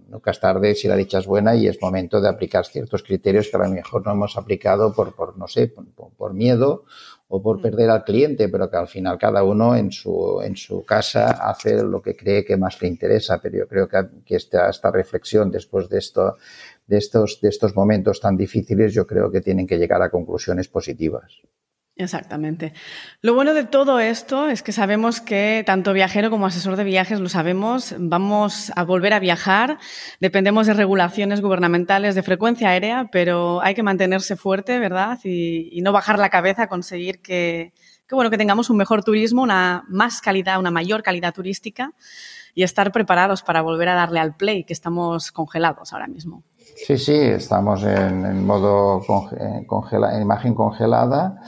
nunca 0.08 0.30
es 0.30 0.40
tarde 0.40 0.74
si 0.74 0.88
la 0.88 0.96
dicha 0.96 1.18
es 1.18 1.26
buena 1.26 1.54
y 1.54 1.66
es 1.66 1.80
momento 1.80 2.20
de 2.20 2.28
aplicar 2.28 2.66
ciertos 2.66 3.02
criterios 3.02 3.48
que 3.50 3.56
a 3.56 3.60
lo 3.60 3.70
mejor 3.70 4.04
no 4.04 4.12
hemos 4.12 4.36
aplicado 4.36 4.92
por, 4.92 5.14
por 5.14 5.38
no 5.38 5.48
sé, 5.48 5.68
por, 5.68 5.86
por 6.12 6.34
miedo 6.34 6.84
o 7.32 7.40
por 7.40 7.60
perder 7.60 7.88
al 7.90 8.02
cliente, 8.02 8.48
pero 8.48 8.68
que 8.68 8.76
al 8.76 8.88
final 8.88 9.16
cada 9.16 9.44
uno 9.44 9.76
en 9.76 9.92
su, 9.92 10.40
en 10.42 10.56
su 10.56 10.84
casa 10.84 11.30
hace 11.48 11.82
lo 11.84 12.02
que 12.02 12.16
cree 12.16 12.44
que 12.44 12.56
más 12.56 12.82
le 12.82 12.88
interesa. 12.88 13.40
Pero 13.40 13.58
yo 13.58 13.68
creo 13.68 13.88
que, 13.88 13.98
que 14.26 14.34
esta, 14.34 14.68
esta 14.68 14.90
reflexión 14.90 15.48
después 15.50 15.88
de 15.88 15.98
esto, 15.98 16.36
de 16.88 16.98
estos, 16.98 17.40
de 17.40 17.48
estos 17.48 17.76
momentos 17.76 18.20
tan 18.20 18.36
difíciles, 18.36 18.92
yo 18.92 19.06
creo 19.06 19.30
que 19.30 19.40
tienen 19.40 19.66
que 19.66 19.78
llegar 19.78 20.02
a 20.02 20.10
conclusiones 20.10 20.66
positivas. 20.66 21.40
Exactamente. 21.96 22.72
Lo 23.20 23.34
bueno 23.34 23.52
de 23.52 23.64
todo 23.64 24.00
esto 24.00 24.48
es 24.48 24.62
que 24.62 24.72
sabemos 24.72 25.20
que 25.20 25.62
tanto 25.66 25.92
viajero 25.92 26.30
como 26.30 26.46
asesor 26.46 26.76
de 26.76 26.84
viajes 26.84 27.20
lo 27.20 27.28
sabemos, 27.28 27.94
vamos 27.98 28.72
a 28.74 28.84
volver 28.84 29.12
a 29.12 29.18
viajar, 29.18 29.78
dependemos 30.18 30.66
de 30.66 30.74
regulaciones 30.74 31.42
gubernamentales 31.42 32.14
de 32.14 32.22
frecuencia 32.22 32.70
aérea, 32.70 33.10
pero 33.12 33.60
hay 33.60 33.74
que 33.74 33.82
mantenerse 33.82 34.36
fuerte, 34.36 34.78
¿verdad? 34.78 35.18
Y, 35.24 35.68
y 35.76 35.82
no 35.82 35.92
bajar 35.92 36.18
la 36.18 36.30
cabeza, 36.30 36.68
conseguir 36.68 37.20
que, 37.20 37.74
que, 38.08 38.14
bueno, 38.14 38.30
que 38.30 38.38
tengamos 38.38 38.70
un 38.70 38.78
mejor 38.78 39.04
turismo, 39.04 39.42
una 39.42 39.84
más 39.88 40.22
calidad, 40.22 40.58
una 40.58 40.70
mayor 40.70 41.02
calidad 41.02 41.34
turística 41.34 41.92
y 42.54 42.62
estar 42.62 42.92
preparados 42.92 43.42
para 43.42 43.60
volver 43.60 43.88
a 43.90 43.94
darle 43.94 44.20
al 44.20 44.36
play, 44.36 44.64
que 44.64 44.72
estamos 44.72 45.32
congelados 45.32 45.92
ahora 45.92 46.06
mismo. 46.06 46.44
Sí, 46.76 46.96
sí, 46.96 47.14
estamos 47.14 47.82
en, 47.84 48.46
modo 48.46 49.02
conge, 49.06 49.66
congela, 49.66 50.16
en 50.16 50.22
imagen 50.22 50.54
congelada 50.54 51.42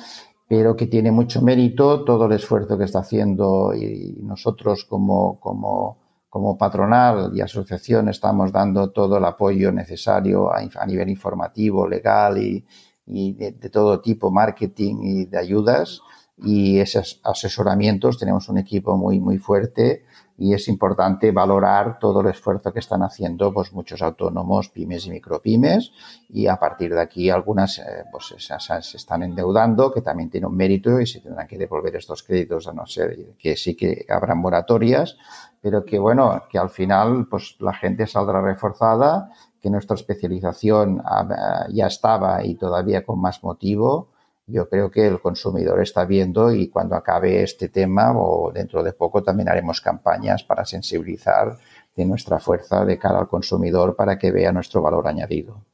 pero 0.52 0.76
que 0.76 0.86
tiene 0.86 1.10
mucho 1.10 1.40
mérito 1.40 2.04
todo 2.04 2.26
el 2.26 2.32
esfuerzo 2.32 2.76
que 2.76 2.84
está 2.84 2.98
haciendo 2.98 3.72
y 3.74 4.18
nosotros 4.20 4.84
como, 4.84 5.40
como, 5.40 5.96
como 6.28 6.58
patronal 6.58 7.32
y 7.34 7.40
asociación 7.40 8.10
estamos 8.10 8.52
dando 8.52 8.90
todo 8.90 9.16
el 9.16 9.24
apoyo 9.24 9.72
necesario 9.72 10.52
a, 10.52 10.60
nivel 10.84 11.08
informativo, 11.08 11.88
legal 11.88 12.36
y, 12.36 12.66
y 13.06 13.32
de, 13.32 13.52
de, 13.52 13.70
todo 13.70 14.02
tipo, 14.02 14.30
marketing 14.30 14.96
y 15.00 15.24
de 15.24 15.38
ayudas. 15.38 16.02
Y 16.36 16.80
esos 16.80 17.22
asesoramientos 17.24 18.18
tenemos 18.18 18.50
un 18.50 18.58
equipo 18.58 18.98
muy, 18.98 19.20
muy 19.20 19.38
fuerte 19.38 20.04
y 20.38 20.54
es 20.54 20.68
importante 20.68 21.30
valorar 21.30 21.98
todo 21.98 22.20
el 22.20 22.28
esfuerzo 22.28 22.72
que 22.72 22.78
están 22.78 23.02
haciendo 23.02 23.52
pues 23.52 23.72
muchos 23.72 24.02
autónomos, 24.02 24.70
pymes 24.70 25.06
y 25.06 25.10
micropymes 25.10 25.92
y 26.28 26.46
a 26.46 26.56
partir 26.56 26.94
de 26.94 27.00
aquí 27.00 27.30
algunas 27.30 27.78
eh, 27.78 28.04
pues 28.10 28.34
se 28.38 28.96
están 28.96 29.22
endeudando 29.22 29.92
que 29.92 30.02
también 30.02 30.30
tiene 30.30 30.46
un 30.46 30.56
mérito 30.56 31.00
y 31.00 31.06
se 31.06 31.20
tendrán 31.20 31.46
que 31.46 31.58
devolver 31.58 31.96
estos 31.96 32.22
créditos 32.22 32.66
a 32.68 32.72
no 32.72 32.86
ser 32.86 33.34
que 33.38 33.56
sí 33.56 33.76
que 33.76 34.06
habrán 34.08 34.38
moratorias 34.38 35.16
pero 35.60 35.84
que 35.84 35.98
bueno 35.98 36.42
que 36.50 36.58
al 36.58 36.70
final 36.70 37.26
pues 37.28 37.56
la 37.60 37.74
gente 37.74 38.06
saldrá 38.06 38.40
reforzada 38.40 39.30
que 39.60 39.70
nuestra 39.70 39.94
especialización 39.94 41.02
ah, 41.04 41.66
ya 41.70 41.86
estaba 41.86 42.44
y 42.44 42.56
todavía 42.56 43.04
con 43.04 43.20
más 43.20 43.42
motivo 43.44 44.11
yo 44.46 44.68
creo 44.68 44.90
que 44.90 45.06
el 45.06 45.20
consumidor 45.20 45.80
está 45.80 46.04
viendo 46.04 46.52
y 46.52 46.68
cuando 46.68 46.96
acabe 46.96 47.42
este 47.42 47.68
tema 47.68 48.12
o 48.16 48.50
dentro 48.52 48.82
de 48.82 48.92
poco 48.92 49.22
también 49.22 49.48
haremos 49.48 49.80
campañas 49.80 50.42
para 50.42 50.64
sensibilizar 50.64 51.58
de 51.94 52.04
nuestra 52.04 52.38
fuerza 52.38 52.84
de 52.84 52.98
cara 52.98 53.20
al 53.20 53.28
consumidor 53.28 53.94
para 53.96 54.18
que 54.18 54.32
vea 54.32 54.52
nuestro 54.52 54.82
valor 54.82 55.06
añadido. 55.06 55.64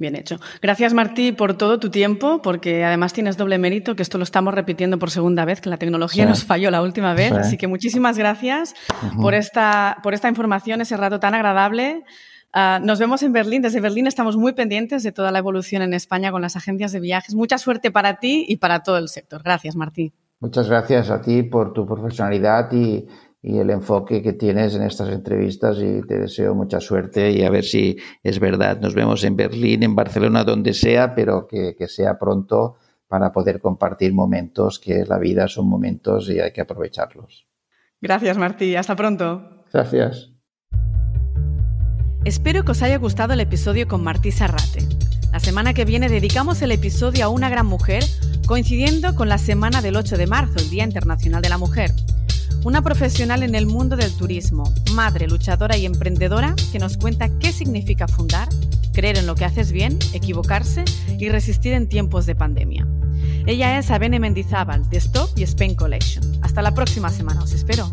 Bien 0.00 0.14
hecho. 0.14 0.38
Gracias, 0.62 0.94
Martí, 0.94 1.32
por 1.32 1.54
todo 1.54 1.80
tu 1.80 1.90
tiempo, 1.90 2.40
porque 2.40 2.84
además 2.84 3.12
tienes 3.12 3.36
doble 3.36 3.58
mérito, 3.58 3.96
que 3.96 4.02
esto 4.02 4.16
lo 4.16 4.22
estamos 4.22 4.54
repitiendo 4.54 4.96
por 5.00 5.10
segunda 5.10 5.44
vez, 5.44 5.60
que 5.60 5.70
la 5.70 5.76
tecnología 5.76 6.22
sí. 6.22 6.28
nos 6.28 6.44
falló 6.44 6.70
la 6.70 6.82
última 6.82 7.14
vez. 7.14 7.30
Sí. 7.30 7.38
Así 7.40 7.56
que 7.56 7.66
muchísimas 7.66 8.16
gracias 8.16 8.76
uh 9.02 9.06
-huh. 9.06 9.22
por, 9.22 9.34
esta, 9.34 9.98
por 10.04 10.14
esta 10.14 10.28
información, 10.28 10.80
ese 10.80 10.96
rato 10.96 11.18
tan 11.18 11.34
agradable. 11.34 12.04
Uh, 12.54 12.84
nos 12.84 12.98
vemos 12.98 13.22
en 13.22 13.32
Berlín. 13.32 13.62
Desde 13.62 13.80
Berlín 13.80 14.06
estamos 14.06 14.36
muy 14.36 14.52
pendientes 14.52 15.02
de 15.02 15.12
toda 15.12 15.30
la 15.30 15.38
evolución 15.38 15.82
en 15.82 15.92
España 15.92 16.30
con 16.32 16.40
las 16.40 16.56
agencias 16.56 16.92
de 16.92 17.00
viajes. 17.00 17.34
Mucha 17.34 17.58
suerte 17.58 17.90
para 17.90 18.18
ti 18.18 18.46
y 18.48 18.56
para 18.56 18.82
todo 18.82 18.96
el 18.98 19.08
sector. 19.08 19.42
Gracias, 19.42 19.76
Martí. 19.76 20.12
Muchas 20.40 20.68
gracias 20.68 21.10
a 21.10 21.20
ti 21.20 21.42
por 21.42 21.72
tu 21.72 21.84
profesionalidad 21.84 22.72
y, 22.72 23.06
y, 23.42 23.58
el 23.58 23.70
enfoque 23.70 24.22
que 24.22 24.32
tienes 24.32 24.74
en 24.76 24.82
estas 24.82 25.08
entrevistas 25.10 25.78
y 25.78 26.00
te 26.06 26.18
deseo 26.18 26.54
mucha 26.54 26.80
suerte 26.80 27.32
y 27.32 27.42
a 27.42 27.50
ver 27.50 27.64
si 27.64 27.96
es 28.22 28.38
verdad. 28.38 28.80
Nos 28.80 28.94
vemos 28.94 29.24
en 29.24 29.36
Berlín, 29.36 29.82
en 29.82 29.96
Barcelona, 29.96 30.44
donde 30.44 30.74
sea, 30.74 31.14
pero 31.14 31.46
que, 31.46 31.74
que 31.76 31.88
sea 31.88 32.18
pronto 32.18 32.76
para 33.08 33.32
poder 33.32 33.60
compartir 33.60 34.12
momentos 34.12 34.78
que 34.78 35.04
la 35.04 35.18
vida 35.18 35.48
son 35.48 35.68
momentos 35.68 36.30
y 36.30 36.38
hay 36.38 36.52
que 36.52 36.60
aprovecharlos. 36.60 37.46
Gracias, 38.00 38.38
Martí. 38.38 38.76
Hasta 38.76 38.94
pronto. 38.94 39.64
Gracias. 39.72 40.37
Espero 42.28 42.62
que 42.62 42.72
os 42.72 42.82
haya 42.82 42.98
gustado 42.98 43.32
el 43.32 43.40
episodio 43.40 43.88
con 43.88 44.04
Martí 44.04 44.32
Sarrate. 44.32 44.86
La 45.32 45.40
semana 45.40 45.72
que 45.72 45.86
viene 45.86 46.10
dedicamos 46.10 46.60
el 46.60 46.72
episodio 46.72 47.24
a 47.24 47.30
una 47.30 47.48
gran 47.48 47.64
mujer, 47.64 48.04
coincidiendo 48.44 49.14
con 49.14 49.30
la 49.30 49.38
semana 49.38 49.80
del 49.80 49.96
8 49.96 50.18
de 50.18 50.26
marzo, 50.26 50.58
el 50.58 50.68
Día 50.68 50.84
Internacional 50.84 51.40
de 51.40 51.48
la 51.48 51.56
Mujer. 51.56 51.90
Una 52.64 52.82
profesional 52.82 53.42
en 53.42 53.54
el 53.54 53.64
mundo 53.64 53.96
del 53.96 54.14
turismo, 54.14 54.70
madre, 54.92 55.26
luchadora 55.26 55.78
y 55.78 55.86
emprendedora 55.86 56.54
que 56.70 56.78
nos 56.78 56.98
cuenta 56.98 57.30
qué 57.38 57.50
significa 57.50 58.06
fundar, 58.06 58.50
creer 58.92 59.16
en 59.16 59.26
lo 59.26 59.34
que 59.34 59.46
haces 59.46 59.72
bien, 59.72 59.98
equivocarse 60.12 60.84
y 61.18 61.30
resistir 61.30 61.72
en 61.72 61.88
tiempos 61.88 62.26
de 62.26 62.34
pandemia. 62.34 62.86
Ella 63.46 63.78
es 63.78 63.90
Abene 63.90 64.20
Mendizábal, 64.20 64.90
de 64.90 64.98
Stop 64.98 65.30
y 65.34 65.44
Spain 65.44 65.74
Collection. 65.74 66.22
Hasta 66.42 66.60
la 66.60 66.74
próxima 66.74 67.08
semana, 67.08 67.42
os 67.42 67.52
espero. 67.52 67.90